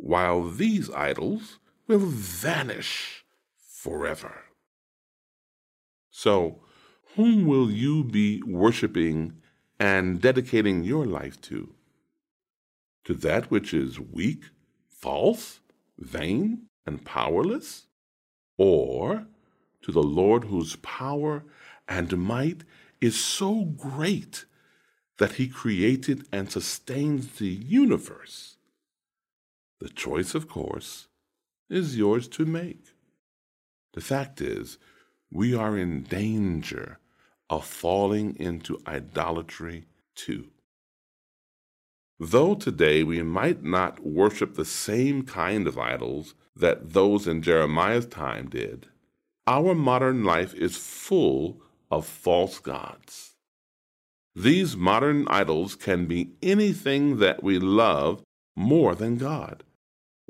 while 0.00 0.48
these 0.48 0.90
idols 0.90 1.58
will 1.86 1.98
vanish 1.98 3.24
forever. 3.54 4.44
So, 6.10 6.62
whom 7.16 7.46
will 7.46 7.70
you 7.70 8.04
be 8.04 8.42
worshiping 8.46 9.34
and 9.78 10.20
dedicating 10.20 10.84
your 10.84 11.04
life 11.04 11.40
to? 11.42 11.74
To 13.04 13.14
that 13.14 13.50
which 13.50 13.74
is 13.74 14.00
weak, 14.00 14.44
false, 14.88 15.60
vain, 15.98 16.66
and 16.86 17.04
powerless? 17.04 17.86
Or 18.56 19.26
to 19.82 19.92
the 19.92 20.02
Lord 20.02 20.44
whose 20.44 20.76
power 20.76 21.44
and 21.88 22.16
might 22.18 22.64
is 23.00 23.18
so 23.18 23.64
great 23.64 24.44
that 25.18 25.32
he 25.32 25.48
created 25.48 26.26
and 26.32 26.50
sustains 26.50 27.38
the 27.38 27.48
universe? 27.48 28.56
The 29.80 29.88
choice, 29.88 30.34
of 30.34 30.46
course, 30.46 31.08
is 31.70 31.96
yours 31.96 32.28
to 32.28 32.44
make. 32.44 32.84
The 33.94 34.00
fact 34.00 34.40
is, 34.40 34.78
we 35.32 35.54
are 35.54 35.76
in 35.76 36.02
danger 36.02 36.98
of 37.48 37.64
falling 37.64 38.36
into 38.36 38.80
idolatry 38.86 39.86
too. 40.14 40.48
Though 42.18 42.54
today 42.54 43.02
we 43.02 43.22
might 43.22 43.62
not 43.62 44.04
worship 44.04 44.54
the 44.54 44.64
same 44.66 45.22
kind 45.22 45.66
of 45.66 45.78
idols 45.78 46.34
that 46.54 46.92
those 46.92 47.26
in 47.26 47.40
Jeremiah's 47.40 48.06
time 48.06 48.50
did, 48.50 48.88
our 49.46 49.74
modern 49.74 50.22
life 50.22 50.52
is 50.54 50.76
full 50.76 51.62
of 51.90 52.06
false 52.06 52.58
gods. 52.58 53.36
These 54.34 54.76
modern 54.76 55.26
idols 55.28 55.74
can 55.74 56.06
be 56.06 56.32
anything 56.42 57.18
that 57.18 57.42
we 57.42 57.58
love 57.58 58.22
more 58.54 58.94
than 58.94 59.16
God. 59.16 59.64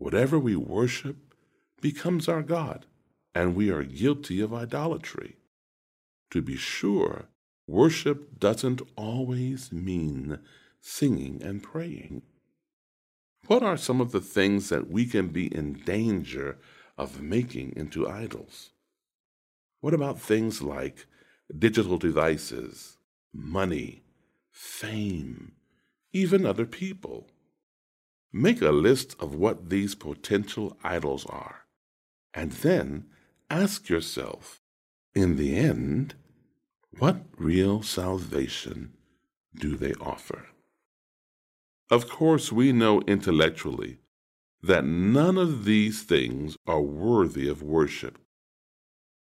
Whatever 0.00 0.38
we 0.38 0.56
worship 0.56 1.34
becomes 1.82 2.26
our 2.26 2.42
God 2.42 2.86
and 3.34 3.54
we 3.54 3.68
are 3.68 3.84
guilty 3.84 4.40
of 4.40 4.54
idolatry. 4.54 5.36
To 6.30 6.40
be 6.40 6.56
sure, 6.56 7.26
worship 7.66 8.40
doesn't 8.40 8.80
always 8.96 9.70
mean 9.70 10.38
singing 10.80 11.42
and 11.42 11.62
praying. 11.62 12.22
What 13.46 13.62
are 13.62 13.76
some 13.76 14.00
of 14.00 14.10
the 14.10 14.22
things 14.22 14.70
that 14.70 14.90
we 14.90 15.04
can 15.04 15.28
be 15.28 15.54
in 15.54 15.74
danger 15.84 16.56
of 16.96 17.20
making 17.20 17.74
into 17.76 18.08
idols? 18.08 18.70
What 19.82 19.92
about 19.92 20.18
things 20.18 20.62
like 20.62 21.04
digital 21.58 21.98
devices, 21.98 22.96
money, 23.34 24.02
fame, 24.50 25.52
even 26.14 26.46
other 26.46 26.64
people? 26.64 27.26
Make 28.32 28.62
a 28.62 28.70
list 28.70 29.16
of 29.18 29.34
what 29.34 29.70
these 29.70 29.94
potential 29.94 30.76
idols 30.84 31.26
are, 31.26 31.66
and 32.32 32.52
then 32.52 33.06
ask 33.50 33.88
yourself, 33.88 34.60
in 35.14 35.36
the 35.36 35.56
end, 35.56 36.14
what 36.98 37.24
real 37.36 37.82
salvation 37.82 38.92
do 39.54 39.76
they 39.76 39.94
offer? 39.94 40.46
Of 41.90 42.08
course, 42.08 42.52
we 42.52 42.72
know 42.72 43.00
intellectually 43.02 43.98
that 44.62 44.84
none 44.84 45.36
of 45.36 45.64
these 45.64 46.02
things 46.02 46.56
are 46.66 46.80
worthy 46.80 47.48
of 47.48 47.62
worship. 47.62 48.18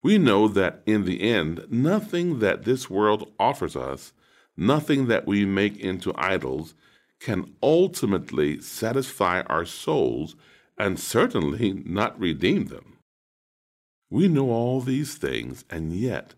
We 0.03 0.17
know 0.17 0.47
that 0.49 0.83
in 0.85 1.05
the 1.05 1.21
end, 1.21 1.65
nothing 1.69 2.39
that 2.39 2.65
this 2.65 2.89
world 2.89 3.31
offers 3.39 3.75
us, 3.75 4.11
nothing 4.57 5.07
that 5.07 5.25
we 5.25 5.45
make 5.45 5.77
into 5.77 6.13
idols, 6.15 6.75
can 7.19 7.53
ultimately 7.61 8.61
satisfy 8.61 9.41
our 9.41 9.65
souls 9.65 10.35
and 10.77 10.99
certainly 10.99 11.73
not 11.85 12.19
redeem 12.19 12.65
them. 12.65 12.97
We 14.09 14.27
know 14.27 14.51
all 14.51 14.81
these 14.81 15.15
things, 15.15 15.65
and 15.69 15.93
yet, 15.93 16.35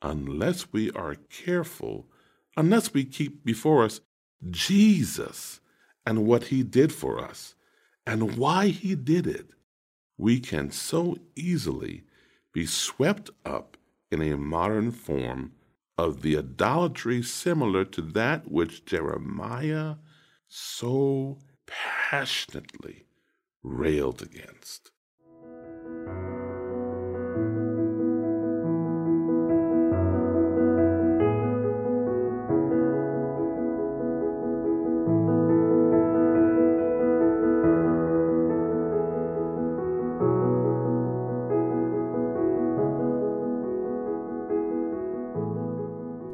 unless 0.00 0.72
we 0.72 0.90
are 0.92 1.16
careful, 1.30 2.06
unless 2.56 2.92
we 2.92 3.04
keep 3.04 3.44
before 3.44 3.84
us 3.84 4.00
Jesus 4.50 5.60
and 6.04 6.26
what 6.26 6.44
he 6.44 6.62
did 6.62 6.92
for 6.92 7.20
us 7.20 7.54
and 8.06 8.36
why 8.36 8.68
he 8.68 8.94
did 8.94 9.26
it, 9.26 9.50
we 10.18 10.40
can 10.40 10.70
so 10.70 11.18
easily 11.36 12.02
be 12.52 12.66
swept 12.66 13.30
up 13.44 13.76
in 14.10 14.20
a 14.20 14.36
modern 14.36 14.90
form 14.90 15.52
of 15.96 16.22
the 16.22 16.36
idolatry 16.36 17.22
similar 17.22 17.84
to 17.84 18.02
that 18.02 18.50
which 18.50 18.84
Jeremiah 18.84 19.94
so 20.54 21.38
passionately 21.66 23.06
railed 23.62 24.20
against. 24.20 24.90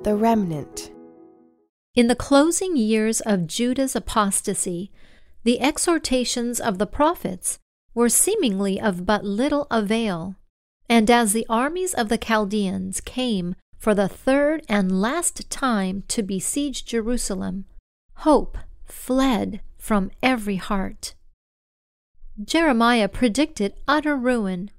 The 0.03 0.17
Remnant. 0.17 0.91
In 1.99 2.07
the 2.07 2.15
closing 2.15 2.77
years 2.77 3.21
of 3.23 3.49
Judah's 3.49 3.97
apostasy, 3.97 4.93
the 5.43 5.61
exhortations 5.61 6.61
of 6.61 6.79
the 6.79 6.87
prophets 6.87 7.59
were 7.93 8.09
seemingly 8.09 8.81
of 8.81 9.05
but 9.05 9.25
little 9.25 9.67
avail. 9.69 10.37
And 10.89 11.11
as 11.11 11.33
the 11.33 11.45
armies 11.49 11.95
of 11.95 12.09
the 12.09 12.17
Chaldeans 12.17 13.01
came 13.01 13.57
for 13.81 13.97
the 13.97 14.07
third 14.07 14.65
and 14.69 15.01
last 15.01 15.51
time 15.51 16.05
to 16.07 16.23
besiege 16.23 16.85
Jerusalem, 16.85 17.65
hope 18.19 18.57
fled 18.85 19.61
from 19.77 20.13
every 20.23 20.55
heart. 20.55 21.17
Jeremiah 22.41 23.09
predicted 23.09 23.75
utter 23.89 24.15
ruin, 24.15 24.71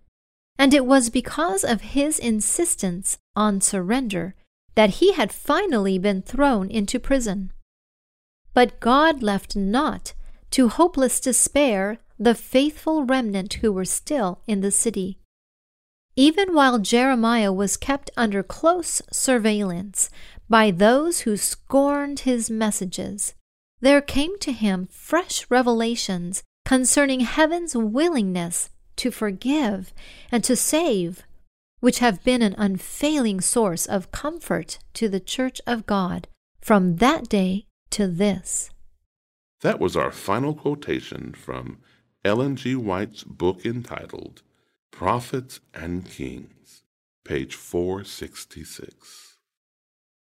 and 0.57 0.73
it 0.73 0.85
was 0.85 1.09
because 1.09 1.65
of 1.65 1.81
his 1.81 2.17
insistence 2.17 3.17
on 3.35 3.59
surrender 3.59 4.35
that 4.79 5.01
he 5.01 5.11
had 5.11 5.33
finally 5.33 5.97
been 5.97 6.21
thrown 6.21 6.69
into 6.69 6.97
prison. 6.97 7.51
But 8.53 8.79
God 8.79 9.21
left 9.21 9.53
not 9.53 10.13
to 10.51 10.69
hopeless 10.69 11.19
despair 11.19 11.97
the 12.17 12.33
faithful 12.33 13.03
remnant 13.03 13.55
who 13.55 13.73
were 13.73 13.83
still 13.83 14.39
in 14.47 14.61
the 14.61 14.71
city. 14.71 15.19
Even 16.15 16.53
while 16.53 16.79
Jeremiah 16.79 17.51
was 17.51 17.75
kept 17.75 18.09
under 18.15 18.41
close 18.41 19.01
surveillance 19.11 20.09
by 20.47 20.71
those 20.71 21.19
who 21.27 21.35
scorned 21.35 22.21
his 22.21 22.49
messages, 22.49 23.33
there 23.81 23.99
came 23.99 24.39
to 24.39 24.53
him 24.53 24.87
fresh 24.89 25.45
revelations 25.49 26.41
concerning 26.63 27.19
heaven's 27.19 27.75
willingness 27.75 28.69
to 28.95 29.11
forgive 29.11 29.91
and 30.31 30.41
to 30.45 30.55
save 30.55 31.25
which 31.79 31.99
have 31.99 32.23
been 32.23 32.41
an 32.41 32.55
unfailing 32.57 33.41
source 33.41 33.85
of 33.85 34.11
comfort 34.11 34.79
to 34.93 35.07
the 35.07 35.19
Church 35.19 35.61
of 35.65 35.85
God 35.85 36.27
from 36.59 36.97
that 36.97 37.29
day 37.29 37.65
to 37.91 38.07
this. 38.07 38.71
That 39.61 39.79
was 39.79 39.97
our 39.97 40.11
final 40.11 40.53
quotation 40.53 41.33
from 41.33 41.79
Ellen 42.23 42.55
G. 42.55 42.75
White's 42.75 43.23
book 43.23 43.65
entitled 43.65 44.41
Prophets 44.91 45.59
and 45.73 46.09
Kings, 46.09 46.83
page 47.23 47.55
466. 47.55 49.37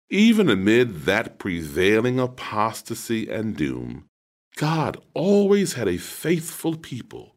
Even 0.10 0.50
amid 0.50 1.02
that 1.02 1.38
prevailing 1.38 2.20
apostasy 2.20 3.30
and 3.30 3.58
doom, 3.58 4.08
God 4.56 4.98
always 5.14 5.74
had 5.74 5.88
a 5.88 5.98
faithful 5.98 6.78
people, 6.78 7.36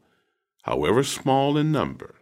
however 0.63 1.03
small 1.03 1.59
in 1.59 1.73
number, 1.73 2.15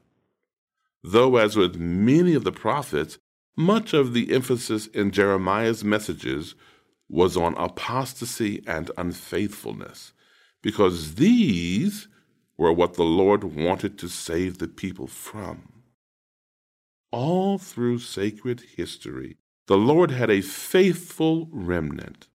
though, 1.13 1.37
as 1.37 1.57
with 1.57 1.77
many 1.77 2.35
of 2.35 2.45
the 2.45 2.53
prophets, 2.53 3.19
much 3.57 3.93
of 3.93 4.15
the 4.15 4.33
emphasis 4.33 4.87
in 4.87 5.11
Jeremiah's 5.11 5.83
messages 5.83 6.55
was 7.09 7.37
on 7.37 7.55
apostasy 7.57 8.63
and 8.67 8.91
unfaithfulness, 8.97 10.13
because 10.63 11.15
these 11.15 12.09
were 12.57 12.73
what 12.73 12.95
the 12.95 13.05
Lord 13.05 13.45
wanted 13.45 13.99
to 13.99 14.09
save 14.09 14.59
the 14.59 14.69
people 14.69 15.07
from. 15.07 15.83
All 17.11 17.59
through 17.59 18.01
sacred 18.01 18.63
history, 18.77 19.39
the 19.67 19.79
Lord 19.79 20.11
had 20.11 20.31
a 20.31 20.43
faithful 20.43 21.49
remnant. 21.51 22.29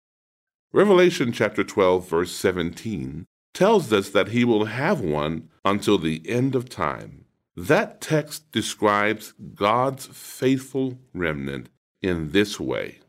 Revelation 0.71 1.31
chapter 1.33 1.63
12, 1.63 2.07
verse 2.07 2.31
17 2.31 3.25
tells 3.53 3.91
us 3.91 4.09
that 4.09 4.29
he 4.29 4.45
will 4.45 4.65
have 4.65 5.01
one 5.01 5.49
until 5.65 5.97
the 5.97 6.21
end 6.29 6.55
of 6.55 6.69
time. 6.69 7.25
That 7.55 8.01
text 8.01 8.51
describes 8.51 9.33
God's 9.55 10.07
faithful 10.07 10.99
remnant 11.13 11.69
in 12.01 12.31
this 12.31 12.59
way 12.59 12.99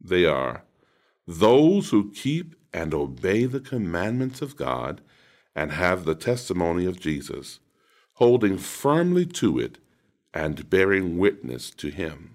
they 0.00 0.24
are 0.24 0.64
those 1.26 1.90
who 1.90 2.10
keep 2.12 2.54
and 2.72 2.94
obey 2.94 3.44
the 3.44 3.60
commandments 3.60 4.40
of 4.40 4.56
God 4.56 5.00
and 5.54 5.72
have 5.72 6.04
the 6.04 6.14
testimony 6.14 6.86
of 6.86 7.00
Jesus, 7.00 7.60
holding 8.14 8.58
firmly 8.58 9.26
to 9.26 9.58
it 9.58 9.78
and 10.32 10.70
bearing 10.70 11.18
witness 11.18 11.70
to 11.70 11.88
him. 11.88 12.34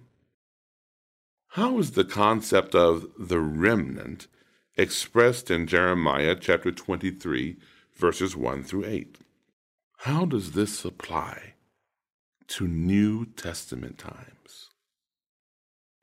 How 1.49 1.79
is 1.79 1.91
the 1.91 2.03
concept 2.03 2.75
of 2.75 3.07
the 3.17 3.39
remnant 3.39 4.27
expressed 4.75 5.49
in 5.49 5.67
Jeremiah 5.67 6.35
chapter 6.39 6.71
23, 6.71 7.57
verses 7.95 8.35
1 8.35 8.63
through 8.63 8.85
8? 8.85 9.17
How 10.03 10.25
does 10.25 10.51
this 10.51 10.83
apply 10.83 11.53
to 12.47 12.67
New 12.67 13.25
Testament 13.37 13.97
times? 13.97 14.69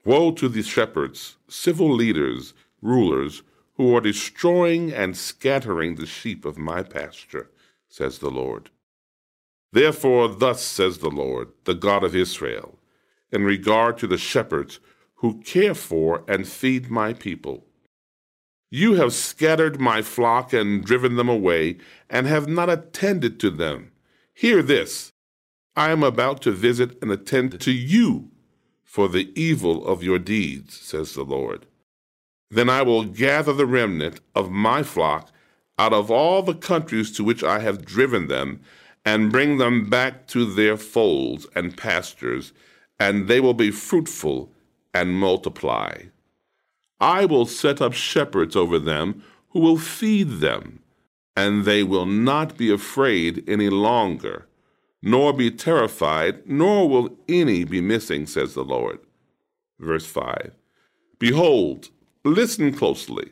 Woe 0.07 0.33
to 0.33 0.49
the 0.49 0.63
shepherds, 0.63 1.37
civil 1.49 1.93
leaders, 1.93 2.55
rulers, 2.81 3.43
who 3.75 3.95
are 3.95 4.01
destroying 4.01 4.91
and 4.91 5.19
scattering 5.19 5.97
the 5.97 6.07
sheep 6.07 6.47
of 6.47 6.57
my 6.57 6.83
pasture, 6.83 7.51
says 7.91 8.21
the 8.21 8.31
Lord. 8.31 8.71
Therefore, 9.71 10.29
thus 10.29 10.63
says 10.63 11.01
the 11.01 11.11
Lord, 11.11 11.49
the 11.65 11.75
God 11.75 12.03
of 12.03 12.17
Israel, 12.17 12.79
in 13.31 13.45
regard 13.45 13.99
to 13.99 14.07
the 14.07 14.17
shepherds 14.17 14.81
who 15.17 15.43
care 15.43 15.75
for 15.75 16.25
and 16.27 16.49
feed 16.49 16.91
my 16.91 17.13
people. 17.13 17.67
You 18.71 18.95
have 18.95 19.13
scattered 19.13 19.81
my 19.81 20.01
flock 20.01 20.53
and 20.53 20.85
driven 20.85 21.17
them 21.17 21.29
away, 21.29 21.79
and 22.09 22.27
have 22.27 22.47
not 22.47 22.71
attended 22.71 23.41
to 23.41 23.51
them. 23.51 23.91
Hear 24.33 24.63
this 24.63 25.13
I 25.77 25.91
am 25.91 26.03
about 26.03 26.41
to 26.43 26.53
visit 26.53 26.97
and 27.03 27.11
attend 27.11 27.61
to 27.61 27.73
you 27.73 28.31
for 28.85 29.09
the 29.09 29.33
evil 29.41 29.87
of 29.87 30.03
your 30.03 30.19
deeds, 30.19 30.77
says 30.77 31.15
the 31.15 31.25
Lord. 31.25 31.67
Then 32.51 32.69
I 32.69 32.83
will 32.83 33.05
gather 33.05 33.53
the 33.53 33.67
remnant 33.67 34.21
of 34.35 34.51
my 34.51 34.83
flock 34.83 35.31
out 35.79 35.93
of 35.93 36.11
all 36.11 36.43
the 36.43 36.55
countries 36.55 37.11
to 37.13 37.25
which 37.25 37.43
I 37.43 37.61
have 37.61 37.85
driven 37.85 38.29
them 38.29 38.61
and 39.05 39.33
bring 39.33 39.59
them 39.59 39.89
back 39.89 40.27
to 40.29 40.45
their 40.45 40.77
folds 40.77 41.47
and 41.55 41.77
pastures, 41.77 42.53
and 42.99 43.29
they 43.29 43.41
will 43.41 43.55
be 43.55 43.71
fruitful 43.71 44.53
and 44.93 45.15
multiply. 45.15 46.03
I 47.01 47.25
will 47.25 47.47
set 47.47 47.81
up 47.81 47.95
shepherds 47.95 48.55
over 48.55 48.79
them 48.79 49.25
who 49.51 49.61
will 49.61 49.79
feed 49.79 50.41
them, 50.41 50.81
and 51.37 51.65
they 51.65 51.83
will 51.83 52.07
not 52.07 52.57
be 52.57 52.71
afraid 52.71 53.43
any 53.49 53.71
longer, 53.71 54.47
nor 55.03 55.33
be 55.33 55.51
terrified, 55.51 56.47
nor 56.47 56.89
will 56.89 57.17
any 57.29 57.65
be 57.65 57.81
missing, 57.81 58.27
says 58.27 58.55
the 58.55 58.65
Lord. 58.65 58.99
Verse 59.79 60.07
5 60.07 60.53
Behold, 61.19 61.89
listen 62.25 62.73
closely. 62.73 63.31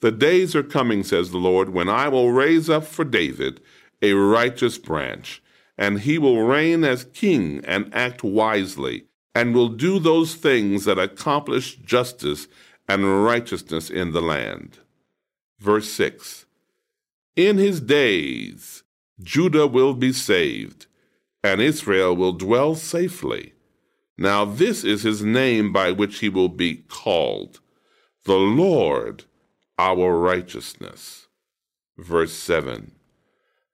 The 0.00 0.12
days 0.12 0.54
are 0.54 0.62
coming, 0.62 1.04
says 1.04 1.30
the 1.30 1.38
Lord, 1.38 1.70
when 1.70 1.88
I 1.88 2.08
will 2.08 2.32
raise 2.32 2.68
up 2.68 2.84
for 2.84 3.04
David 3.04 3.60
a 4.02 4.12
righteous 4.12 4.78
branch, 4.78 5.42
and 5.78 6.00
he 6.00 6.18
will 6.18 6.42
reign 6.42 6.84
as 6.84 7.04
king 7.04 7.62
and 7.64 7.92
act 7.94 8.22
wisely, 8.22 9.06
and 9.34 9.54
will 9.54 9.68
do 9.68 9.98
those 9.98 10.34
things 10.34 10.84
that 10.84 10.98
accomplish 10.98 11.76
justice 11.76 12.48
and 12.88 13.24
righteousness 13.24 13.90
in 13.90 14.12
the 14.12 14.22
land. 14.22 14.78
Verse 15.58 15.90
6 15.92 16.46
In 17.34 17.58
his 17.58 17.80
days 17.80 18.82
Judah 19.22 19.66
will 19.66 19.94
be 19.94 20.12
saved, 20.12 20.86
and 21.42 21.60
Israel 21.60 22.14
will 22.14 22.32
dwell 22.32 22.74
safely. 22.74 23.54
Now 24.18 24.44
this 24.44 24.84
is 24.84 25.02
his 25.02 25.22
name 25.22 25.72
by 25.72 25.92
which 25.92 26.18
he 26.18 26.28
will 26.28 26.48
be 26.48 26.84
called, 26.88 27.60
the 28.24 28.36
Lord 28.36 29.24
our 29.78 30.18
righteousness. 30.18 31.28
Verse 31.98 32.32
7 32.32 32.92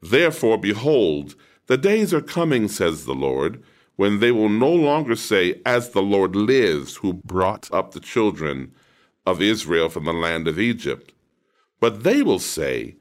Therefore, 0.00 0.58
behold, 0.58 1.36
the 1.66 1.78
days 1.78 2.12
are 2.12 2.20
coming, 2.20 2.66
says 2.68 3.04
the 3.04 3.14
Lord, 3.14 3.62
when 3.96 4.18
they 4.18 4.32
will 4.32 4.48
no 4.48 4.72
longer 4.72 5.14
say, 5.14 5.60
As 5.64 5.90
the 5.90 6.02
Lord 6.02 6.34
lives, 6.34 6.96
who 6.96 7.14
brought 7.14 7.72
up 7.72 7.92
the 7.92 8.00
children 8.00 8.72
of 9.26 9.42
Israel 9.42 9.88
from 9.88 10.04
the 10.04 10.12
land 10.12 10.48
of 10.48 10.58
Egypt. 10.58 11.12
But 11.80 12.02
they 12.02 12.22
will 12.22 12.38
say, 12.38 12.96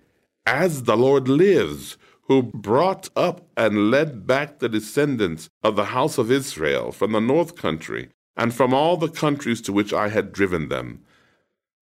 As 0.46 0.84
the 0.84 0.98
Lord 0.98 1.28
lives, 1.28 1.98
who 2.24 2.44
brought 2.44 3.10
up 3.16 3.48
and 3.58 3.92
led 3.92 4.26
back 4.26 4.60
the 4.60 4.70
descendants 4.70 5.50
of 5.64 5.76
the 5.76 5.86
house 5.86 6.18
of 6.18 6.32
Israel 6.32 6.92
from 6.92 7.12
the 7.12 7.20
north 7.20 7.56
country 7.56 8.10
and 8.38 8.54
from 8.54 8.74
all 8.74 8.96
the 8.96 9.10
countries 9.10 9.62
to 9.62 9.74
which 9.74 9.92
I 9.94 10.08
had 10.08 10.32
driven 10.32 10.70
them. 10.70 11.02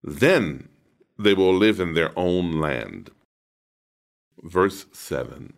Then 0.03 0.69
they 1.17 1.33
will 1.33 1.53
live 1.53 1.79
in 1.79 1.93
their 1.93 2.17
own 2.17 2.59
land 2.59 3.11
verse 4.43 4.85
7. 4.91 5.53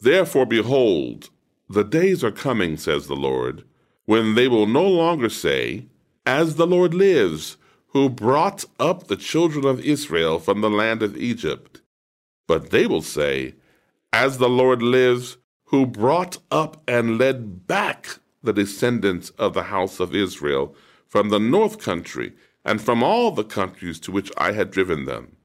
Therefore, 0.00 0.46
behold, 0.46 1.30
the 1.68 1.84
days 1.84 2.22
are 2.24 2.32
coming, 2.32 2.76
says 2.76 3.06
the 3.06 3.16
Lord, 3.16 3.64
when 4.04 4.34
they 4.34 4.48
will 4.48 4.66
no 4.66 4.86
longer 4.86 5.28
say, 5.28 5.86
As 6.26 6.56
the 6.56 6.66
Lord 6.66 6.92
lives, 6.94 7.56
who 7.92 8.08
brought 8.08 8.64
up 8.80 9.06
the 9.06 9.16
children 9.16 9.66
of 9.66 9.80
Israel 9.80 10.38
from 10.38 10.60
the 10.60 10.70
land 10.70 11.02
of 11.02 11.16
Egypt. 11.16 11.82
But 12.48 12.70
they 12.70 12.86
will 12.86 13.02
say, 13.02 13.54
As 14.12 14.38
the 14.38 14.48
Lord 14.48 14.82
lives, 14.82 15.36
who 15.66 15.86
brought 15.86 16.38
up 16.50 16.82
and 16.88 17.18
led 17.18 17.66
back 17.66 18.18
the 18.42 18.52
descendants 18.52 19.30
of 19.38 19.54
the 19.54 19.64
house 19.64 20.00
of 20.00 20.14
Israel 20.14 20.74
from 21.06 21.28
the 21.28 21.38
north 21.38 21.78
country 21.78 22.32
and 22.64 22.80
from 22.80 23.02
all 23.02 23.30
the 23.30 23.44
countries 23.44 24.00
to 24.00 24.12
which 24.12 24.30
I 24.36 24.52
had 24.52 24.70
driven 24.70 25.04
them. 25.04 25.36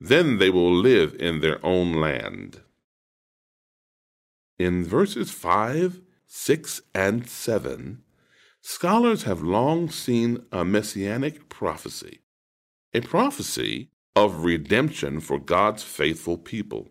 Then 0.00 0.38
they 0.38 0.50
will 0.50 0.74
live 0.74 1.14
in 1.18 1.40
their 1.40 1.64
own 1.64 1.92
land. 1.92 2.60
In 4.58 4.84
verses 4.84 5.30
5, 5.30 6.00
6, 6.26 6.80
and 6.94 7.28
7, 7.28 8.02
scholars 8.62 9.24
have 9.24 9.42
long 9.42 9.90
seen 9.90 10.44
a 10.50 10.64
messianic 10.64 11.48
prophecy, 11.48 12.22
a 12.94 13.00
prophecy 13.00 13.90
of 14.14 14.44
redemption 14.44 15.20
for 15.20 15.38
God's 15.38 15.82
faithful 15.82 16.38
people. 16.38 16.90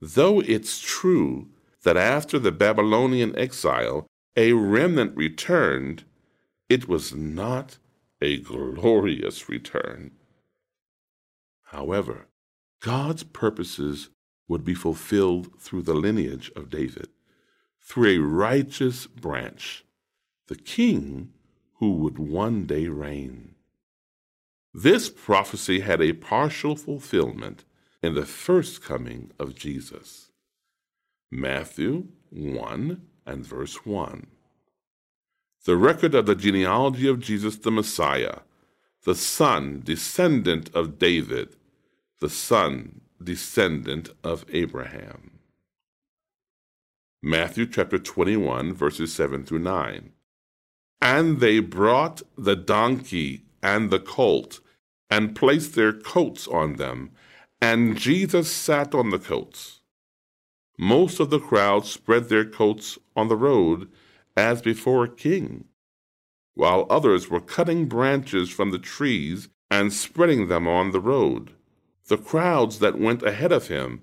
Though 0.00 0.40
it's 0.40 0.80
true 0.80 1.50
that 1.82 1.96
after 1.96 2.38
the 2.38 2.52
Babylonian 2.52 3.36
exile, 3.38 4.06
a 4.36 4.52
remnant 4.52 5.16
returned, 5.16 6.04
it 6.68 6.88
was 6.88 7.14
not 7.14 7.78
a 8.20 8.38
glorious 8.38 9.48
return. 9.48 10.12
However, 11.64 12.28
God's 12.80 13.24
purposes 13.24 14.10
would 14.48 14.64
be 14.64 14.74
fulfilled 14.74 15.50
through 15.60 15.82
the 15.82 15.94
lineage 15.94 16.50
of 16.56 16.70
David, 16.70 17.08
through 17.80 18.08
a 18.10 18.18
righteous 18.18 19.06
branch, 19.06 19.84
the 20.48 20.56
king 20.56 21.32
who 21.74 21.92
would 21.92 22.18
one 22.18 22.66
day 22.66 22.88
reign. 22.88 23.54
This 24.74 25.10
prophecy 25.10 25.80
had 25.80 26.00
a 26.00 26.12
partial 26.12 26.76
fulfillment 26.76 27.64
in 28.02 28.14
the 28.14 28.26
first 28.26 28.82
coming 28.82 29.30
of 29.38 29.54
Jesus. 29.54 30.30
Matthew 31.30 32.08
1 32.30 33.02
and 33.26 33.46
verse 33.46 33.86
1. 33.86 34.26
The 35.64 35.76
record 35.76 36.14
of 36.14 36.26
the 36.26 36.34
genealogy 36.34 37.06
of 37.06 37.20
Jesus 37.20 37.56
the 37.56 37.70
Messiah, 37.70 38.40
the 39.04 39.14
son, 39.14 39.80
descendant 39.84 40.74
of 40.74 40.98
David, 40.98 41.56
the 42.20 42.30
son, 42.30 43.02
descendant 43.22 44.10
of 44.24 44.44
Abraham. 44.52 45.38
Matthew 47.22 47.66
chapter 47.66 47.98
21, 47.98 48.72
verses 48.74 49.14
7 49.14 49.44
through 49.44 49.60
9. 49.60 50.12
And 51.02 51.40
they 51.40 51.58
brought 51.58 52.22
the 52.38 52.56
donkey 52.56 53.42
and 53.62 53.90
the 53.90 54.00
colt, 54.00 54.60
and 55.10 55.36
placed 55.36 55.74
their 55.74 55.92
coats 55.92 56.48
on 56.48 56.76
them, 56.76 57.10
and 57.60 57.98
Jesus 57.98 58.50
sat 58.50 58.94
on 58.94 59.10
the 59.10 59.18
coats. 59.18 59.80
Most 60.78 61.20
of 61.20 61.28
the 61.28 61.38
crowd 61.40 61.84
spread 61.84 62.30
their 62.30 62.46
coats 62.46 62.98
on 63.14 63.28
the 63.28 63.36
road 63.36 63.90
as 64.36 64.62
before 64.62 65.04
a 65.04 65.08
king, 65.08 65.66
while 66.54 66.86
others 66.88 67.28
were 67.28 67.40
cutting 67.40 67.86
branches 67.86 68.48
from 68.48 68.70
the 68.70 68.78
trees 68.78 69.48
and 69.70 69.92
spreading 69.92 70.48
them 70.48 70.66
on 70.66 70.92
the 70.92 71.00
road 71.00 71.52
the 72.08 72.18
crowds 72.18 72.78
that 72.80 72.98
went 72.98 73.22
ahead 73.22 73.52
of 73.52 73.68
him 73.68 74.02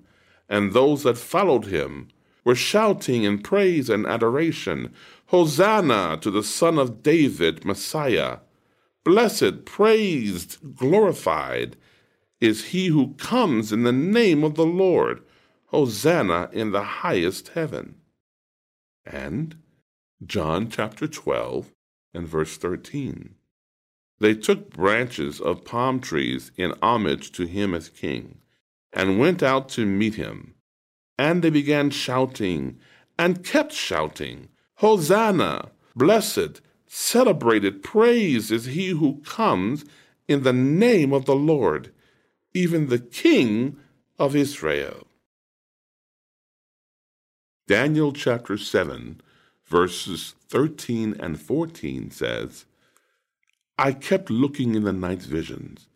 and 0.49 0.73
those 0.73 1.03
that 1.03 1.17
followed 1.17 1.65
him 1.65 2.07
were 2.43 2.55
shouting 2.55 3.23
in 3.23 3.37
praise 3.39 3.89
and 3.89 4.05
adoration 4.07 4.91
Hosanna 5.29 6.17
to 6.21 6.31
the 6.31 6.41
Son 6.41 6.79
of 6.79 7.03
David, 7.03 7.63
Messiah! 7.63 8.39
Blessed, 9.03 9.63
praised, 9.63 10.57
glorified 10.75 11.77
is 12.41 12.65
he 12.65 12.87
who 12.87 13.13
comes 13.13 13.71
in 13.71 13.83
the 13.83 13.91
name 13.91 14.43
of 14.43 14.55
the 14.55 14.65
Lord. 14.65 15.21
Hosanna 15.67 16.49
in 16.51 16.71
the 16.71 16.81
highest 16.81 17.49
heaven. 17.49 17.97
And 19.05 19.57
John 20.25 20.67
chapter 20.67 21.07
12 21.07 21.73
and 22.11 22.27
verse 22.27 22.57
13. 22.57 23.35
They 24.17 24.33
took 24.33 24.71
branches 24.71 25.39
of 25.39 25.63
palm 25.63 25.99
trees 25.99 26.51
in 26.57 26.73
homage 26.81 27.31
to 27.33 27.45
him 27.45 27.75
as 27.75 27.89
king, 27.89 28.39
and 28.91 29.19
went 29.19 29.43
out 29.43 29.69
to 29.69 29.85
meet 29.85 30.15
him. 30.15 30.55
And 31.19 31.43
they 31.43 31.51
began 31.51 31.91
shouting 31.91 32.79
and 33.19 33.45
kept 33.45 33.73
shouting, 33.73 34.49
Hosanna! 34.79 35.71
Blessed, 35.93 36.61
celebrated, 36.87 37.83
praise 37.83 38.49
is 38.49 38.63
he 38.63 38.89
who 38.89 39.21
comes 39.25 39.83
in 40.29 40.43
the 40.43 40.53
name 40.53 41.11
of 41.11 41.25
the 41.25 41.35
Lord, 41.35 41.91
even 42.53 42.87
the 42.87 42.99
King 42.99 43.75
of 44.17 44.37
Israel. 44.37 45.05
Daniel 47.67 48.13
chapter 48.13 48.57
7, 48.57 49.19
verses 49.65 50.35
13 50.47 51.13
and 51.19 51.41
14 51.41 52.09
says, 52.11 52.63
I 53.77 53.91
kept 53.91 54.29
looking 54.29 54.75
in 54.75 54.85
the 54.85 54.93
night 54.93 55.21
visions, 55.21 55.87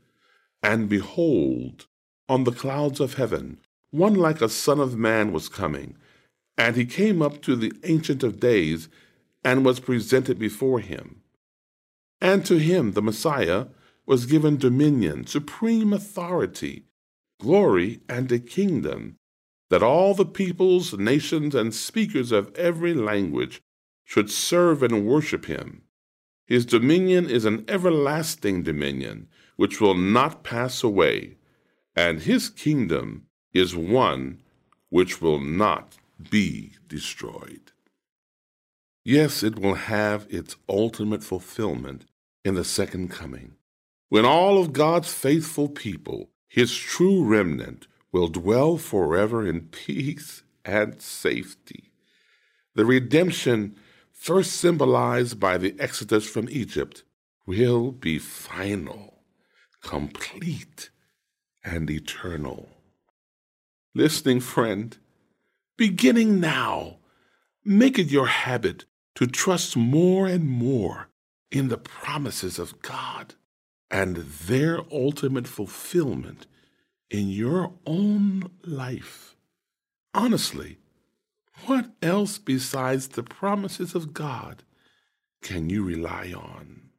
and 0.61 0.89
behold, 0.89 1.85
on 2.27 2.43
the 2.43 2.51
clouds 2.51 2.99
of 2.99 3.13
heaven, 3.13 3.59
one 3.91 4.15
like 4.15 4.41
a 4.41 4.49
son 4.49 4.81
of 4.81 4.97
man 4.97 5.31
was 5.31 5.47
coming, 5.47 5.95
and 6.57 6.75
he 6.75 6.85
came 6.85 7.21
up 7.21 7.41
to 7.41 7.55
the 7.55 7.73
Ancient 7.83 8.23
of 8.23 8.39
Days 8.39 8.89
and 9.43 9.65
was 9.65 9.79
presented 9.79 10.39
before 10.39 10.79
him. 10.79 11.21
And 12.21 12.45
to 12.45 12.57
him, 12.57 12.93
the 12.93 13.01
Messiah, 13.01 13.67
was 14.05 14.25
given 14.25 14.57
dominion, 14.57 15.25
supreme 15.25 15.93
authority, 15.93 16.85
glory, 17.39 18.01
and 18.07 18.31
a 18.31 18.39
kingdom, 18.39 19.17
that 19.69 19.83
all 19.83 20.13
the 20.13 20.25
peoples, 20.25 20.93
nations, 20.93 21.55
and 21.55 21.73
speakers 21.73 22.31
of 22.31 22.53
every 22.55 22.93
language 22.93 23.61
should 24.03 24.29
serve 24.29 24.83
and 24.83 25.07
worship 25.07 25.45
him. 25.45 25.83
His 26.45 26.65
dominion 26.65 27.29
is 27.29 27.45
an 27.45 27.65
everlasting 27.67 28.63
dominion, 28.63 29.27
which 29.55 29.79
will 29.79 29.95
not 29.95 30.43
pass 30.43 30.83
away, 30.83 31.37
and 31.95 32.21
his 32.21 32.49
kingdom 32.49 33.27
is 33.53 33.75
one 33.75 34.41
which 34.89 35.21
will 35.21 35.39
not 35.39 35.97
be 36.29 36.73
destroyed. 36.87 37.71
Yes, 39.03 39.43
it 39.43 39.59
will 39.59 39.73
have 39.75 40.27
its 40.29 40.55
ultimate 40.69 41.23
fulfillment 41.23 42.05
in 42.45 42.55
the 42.55 42.63
second 42.63 43.09
coming, 43.09 43.55
when 44.09 44.25
all 44.25 44.61
of 44.61 44.73
God's 44.73 45.11
faithful 45.11 45.67
people, 45.67 46.29
his 46.47 46.75
true 46.75 47.23
remnant, 47.23 47.87
will 48.11 48.27
dwell 48.27 48.77
forever 48.77 49.45
in 49.45 49.61
peace 49.61 50.43
and 50.63 51.01
safety. 51.01 51.91
The 52.75 52.85
redemption, 52.85 53.75
first 54.11 54.53
symbolized 54.53 55.39
by 55.39 55.57
the 55.57 55.75
exodus 55.79 56.29
from 56.29 56.47
Egypt, 56.49 57.03
will 57.45 57.91
be 57.91 58.19
final, 58.19 59.23
complete, 59.81 60.89
and 61.63 61.89
eternal. 61.89 62.69
Listening 63.93 64.39
friend, 64.39 64.97
beginning 65.77 66.39
now, 66.39 66.97
make 67.63 67.97
it 67.97 68.11
your 68.11 68.27
habit 68.27 68.85
to 69.15 69.27
trust 69.27 69.75
more 69.77 70.27
and 70.27 70.47
more 70.47 71.09
in 71.51 71.67
the 71.67 71.77
promises 71.77 72.57
of 72.59 72.81
God 72.81 73.35
and 73.91 74.17
their 74.17 74.79
ultimate 74.91 75.47
fulfillment 75.47 76.47
in 77.11 77.29
your 77.29 77.73
own 77.85 78.49
life. 78.63 79.35
Honestly, 80.13 80.79
what 81.65 81.91
else 82.01 82.37
besides 82.39 83.09
the 83.09 83.23
promises 83.23 83.93
of 83.93 84.13
God 84.13 84.63
can 85.41 85.69
you 85.69 85.83
rely 85.83 86.33
on? 86.35 86.89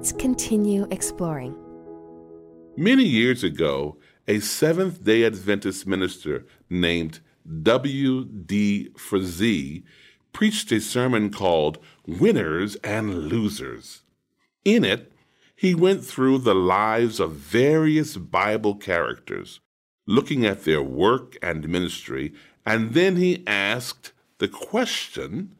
Let's 0.00 0.12
continue 0.12 0.86
exploring. 0.90 1.54
Many 2.74 3.04
years 3.04 3.44
ago, 3.44 3.98
a 4.26 4.40
Seventh 4.40 5.04
day 5.04 5.24
Adventist 5.24 5.86
minister 5.86 6.46
named 6.70 7.20
W.D. 7.62 8.92
Frazee 8.96 9.84
preached 10.32 10.72
a 10.72 10.80
sermon 10.80 11.30
called 11.30 11.76
Winners 12.06 12.76
and 12.76 13.28
Losers. 13.28 14.00
In 14.64 14.86
it, 14.86 15.12
he 15.54 15.74
went 15.74 16.02
through 16.02 16.38
the 16.38 16.54
lives 16.54 17.20
of 17.20 17.32
various 17.32 18.16
Bible 18.16 18.76
characters, 18.76 19.60
looking 20.06 20.46
at 20.46 20.64
their 20.64 20.82
work 20.82 21.36
and 21.42 21.68
ministry, 21.68 22.32
and 22.64 22.94
then 22.94 23.16
he 23.16 23.44
asked 23.46 24.12
the 24.38 24.48
question 24.48 25.54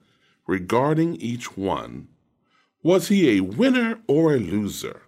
regarding 0.47 1.17
each 1.17 1.59
one 1.59 2.09
was 2.83 3.09
he 3.09 3.37
a 3.37 3.41
winner 3.41 4.01
or 4.07 4.35
a 4.35 4.39
loser? 4.39 5.03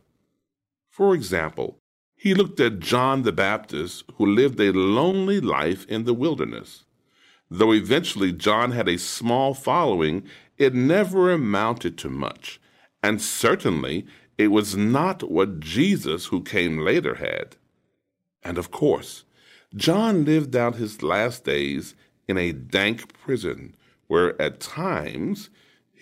For 0.91 1.15
example, 1.15 1.79
he 2.15 2.35
looked 2.35 2.61
at 2.61 2.81
John 2.81 3.23
the 3.23 3.33
Baptist, 3.33 4.05
who 4.15 4.27
lived 4.27 4.61
a 4.61 4.73
lonely 4.73 5.41
life 5.41 5.87
in 5.87 6.05
the 6.05 6.15
wilderness. 6.15 6.85
Though 7.51 7.73
eventually 7.73 8.33
John 8.33 8.73
had 8.73 8.89
a 8.89 8.99
small 8.99 9.55
following, 9.55 10.25
it 10.59 10.75
never 10.75 11.33
amounted 11.33 11.99
to 11.99 12.09
much, 12.09 12.61
and 13.03 13.21
certainly 13.21 14.07
it 14.39 14.49
was 14.49 14.77
not 14.77 15.31
what 15.31 15.61
Jesus, 15.61 16.27
who 16.27 16.43
came 16.43 16.79
later, 16.79 17.17
had. 17.17 17.57
And 18.43 18.59
of 18.59 18.71
course, 18.71 19.25
John 19.75 20.25
lived 20.25 20.55
out 20.55 20.77
his 20.77 21.03
last 21.03 21.45
days 21.45 21.95
in 22.29 22.37
a 22.37 22.53
dank 22.53 23.13
prison 23.19 23.75
where 24.07 24.41
at 24.41 24.61
times 24.61 25.49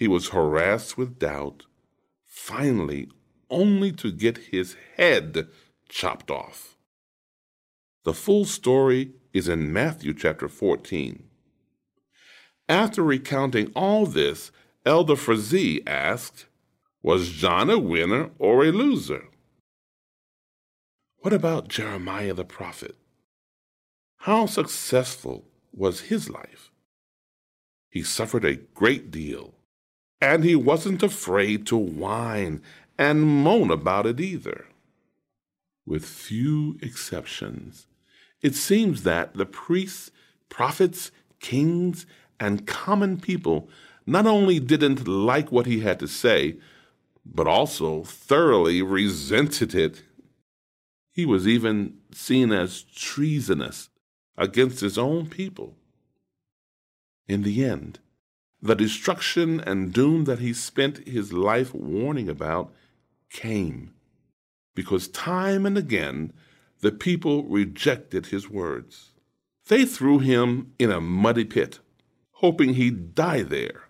he 0.01 0.09
was 0.09 0.30
harassed 0.30 0.96
with 0.96 1.18
doubt, 1.18 1.66
finally, 2.24 3.07
only 3.51 3.92
to 3.92 4.11
get 4.11 4.48
his 4.51 4.74
head 4.96 5.46
chopped 5.90 6.30
off. 6.30 6.78
The 8.05 8.14
full 8.14 8.46
story 8.46 9.12
is 9.34 9.46
in 9.46 9.74
Matthew 9.74 10.14
chapter 10.14 10.48
14. 10.48 11.24
After 12.66 13.03
recounting 13.03 13.70
all 13.76 14.07
this, 14.07 14.51
Elder 14.86 15.16
Frazee 15.16 15.82
asked, 15.86 16.46
Was 17.03 17.28
John 17.28 17.68
a 17.68 17.78
winner 17.78 18.30
or 18.38 18.64
a 18.64 18.72
loser? 18.72 19.28
What 21.18 21.34
about 21.34 21.68
Jeremiah 21.68 22.32
the 22.32 22.46
prophet? 22.46 22.96
How 24.20 24.46
successful 24.46 25.44
was 25.74 26.09
his 26.09 26.30
life? 26.30 26.70
He 27.90 28.03
suffered 28.03 28.46
a 28.46 28.57
great 28.57 29.11
deal 29.11 29.57
and 30.20 30.44
he 30.44 30.54
wasn't 30.54 31.02
afraid 31.02 31.66
to 31.66 31.76
whine 31.76 32.62
and 32.98 33.22
moan 33.22 33.70
about 33.70 34.06
it 34.06 34.20
either. 34.20 34.66
With 35.86 36.04
few 36.04 36.78
exceptions, 36.82 37.86
it 38.42 38.54
seems 38.54 39.02
that 39.02 39.34
the 39.34 39.46
priests, 39.46 40.10
prophets, 40.48 41.10
kings, 41.40 42.06
and 42.38 42.66
common 42.66 43.18
people 43.18 43.68
not 44.06 44.26
only 44.26 44.60
didn't 44.60 45.06
like 45.08 45.50
what 45.50 45.66
he 45.66 45.80
had 45.80 45.98
to 46.00 46.08
say, 46.08 46.56
but 47.24 47.46
also 47.46 48.02
thoroughly 48.04 48.82
resented 48.82 49.74
it. 49.74 50.02
He 51.12 51.26
was 51.26 51.46
even 51.46 51.98
seen 52.12 52.52
as 52.52 52.82
treasonous 52.82 53.88
against 54.36 54.80
his 54.80 54.96
own 54.96 55.28
people. 55.28 55.76
In 57.28 57.42
the 57.42 57.64
end, 57.64 58.00
the 58.62 58.74
destruction 58.74 59.61
and 59.61 59.92
doom 59.92 60.24
that 60.24 60.38
he 60.38 60.52
spent 60.52 61.08
his 61.08 61.32
life 61.32 61.74
warning 61.74 62.28
about 62.28 62.72
came 63.30 63.92
because 64.74 65.08
time 65.08 65.66
and 65.66 65.76
again 65.76 66.32
the 66.80 66.92
people 66.92 67.44
rejected 67.44 68.26
his 68.26 68.48
words. 68.48 69.12
They 69.68 69.84
threw 69.84 70.18
him 70.18 70.72
in 70.78 70.90
a 70.90 71.00
muddy 71.00 71.44
pit, 71.44 71.80
hoping 72.32 72.74
he'd 72.74 73.14
die 73.14 73.42
there. 73.42 73.84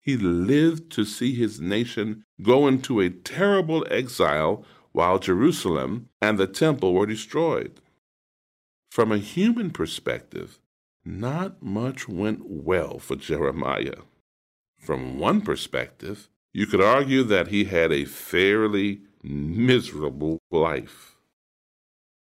He 0.00 0.16
lived 0.16 0.90
to 0.92 1.04
see 1.04 1.34
his 1.34 1.60
nation 1.60 2.24
go 2.42 2.66
into 2.66 3.00
a 3.00 3.10
terrible 3.10 3.86
exile 3.90 4.64
while 4.92 5.18
Jerusalem 5.18 6.08
and 6.22 6.38
the 6.38 6.46
temple 6.46 6.94
were 6.94 7.06
destroyed. 7.06 7.80
From 8.90 9.12
a 9.12 9.18
human 9.18 9.70
perspective, 9.70 10.58
not 11.08 11.62
much 11.62 12.06
went 12.06 12.42
well 12.44 12.98
for 12.98 13.16
Jeremiah. 13.16 14.02
From 14.78 15.18
one 15.18 15.40
perspective, 15.40 16.28
you 16.52 16.66
could 16.66 16.82
argue 16.82 17.22
that 17.24 17.48
he 17.48 17.64
had 17.64 17.90
a 17.90 18.04
fairly 18.04 19.00
miserable 19.22 20.38
life. 20.50 21.16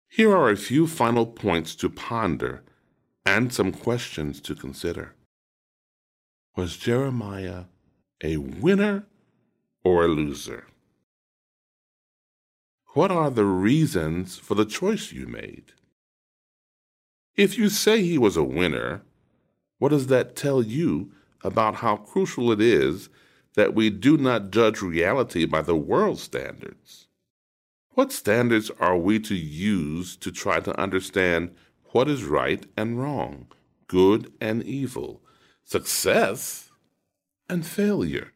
Here 0.09 0.36
are 0.36 0.49
a 0.49 0.57
few 0.57 0.88
final 0.88 1.28
points 1.28 1.76
to 1.76 1.89
ponder 1.89 2.63
and 3.26 3.53
some 3.53 3.71
questions 3.71 4.41
to 4.41 4.55
consider. 4.55 5.13
Was 6.57 6.76
Jeremiah 6.78 7.65
a 8.24 8.38
winner 8.38 9.05
or 9.84 10.05
a 10.05 10.07
loser? 10.07 10.65
What 12.93 13.11
are 13.11 13.30
the 13.30 13.45
reasons 13.45 14.38
for 14.38 14.55
the 14.55 14.65
choice 14.65 15.11
you 15.11 15.28
made? 15.28 15.74
If 17.36 17.58
you 17.58 17.70
say 17.70 18.04
he 18.04 18.18
was 18.18 18.38
a 18.38 18.44
winner, 18.44 19.02
what 19.80 19.90
does 19.90 20.08
that 20.08 20.36
tell 20.36 20.62
you 20.62 21.12
about 21.44 21.76
how 21.76 21.98
crucial 21.98 22.52
it 22.52 22.62
is 22.62 23.10
that 23.56 23.74
we 23.74 23.90
do 23.90 24.18
not 24.18 24.52
judge 24.52 24.82
reality 24.82 25.46
by 25.46 25.62
the 25.64 25.76
world's 25.76 26.22
standards? 26.22 27.08
What 27.96 28.12
standards 28.12 28.72
are 28.80 28.98
we 28.98 29.20
to 29.22 29.36
use 29.36 30.16
to 30.18 30.32
try 30.32 30.60
to 30.60 30.80
understand 30.80 31.56
what 31.92 32.08
is 32.08 32.24
right 32.24 32.66
and 32.78 33.00
wrong, 33.00 33.48
good 33.88 34.32
and 34.40 34.64
evil, 34.64 35.22
success 35.64 36.70
and 37.50 37.66
failure? 37.66 38.34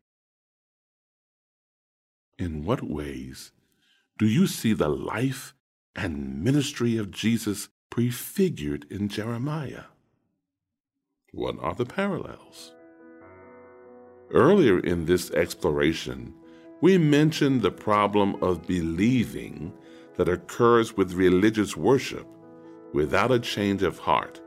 In 2.39 2.65
what 2.65 2.83
ways 2.83 3.51
do 4.17 4.25
you 4.25 4.47
see 4.47 4.73
the 4.73 4.89
life 4.89 5.53
and 5.95 6.43
ministry 6.43 6.97
of 6.97 7.11
Jesus 7.11 7.69
prefigured 7.97 8.85
in 8.91 9.09
Jeremiah? 9.09 9.85
What 11.33 11.55
are 11.61 11.73
the 11.73 11.83
parallels? 11.83 12.75
Earlier 14.29 14.77
in 14.81 15.05
this 15.05 15.31
exploration, 15.31 16.31
we 16.79 16.99
mentioned 16.99 17.63
the 17.63 17.71
problem 17.71 18.35
of 18.43 18.67
believing 18.67 19.73
that 20.15 20.29
occurs 20.29 20.95
with 20.95 21.13
religious 21.13 21.75
worship 21.75 22.27
without 22.93 23.31
a 23.31 23.39
change 23.39 23.81
of 23.81 23.97
heart 23.97 24.41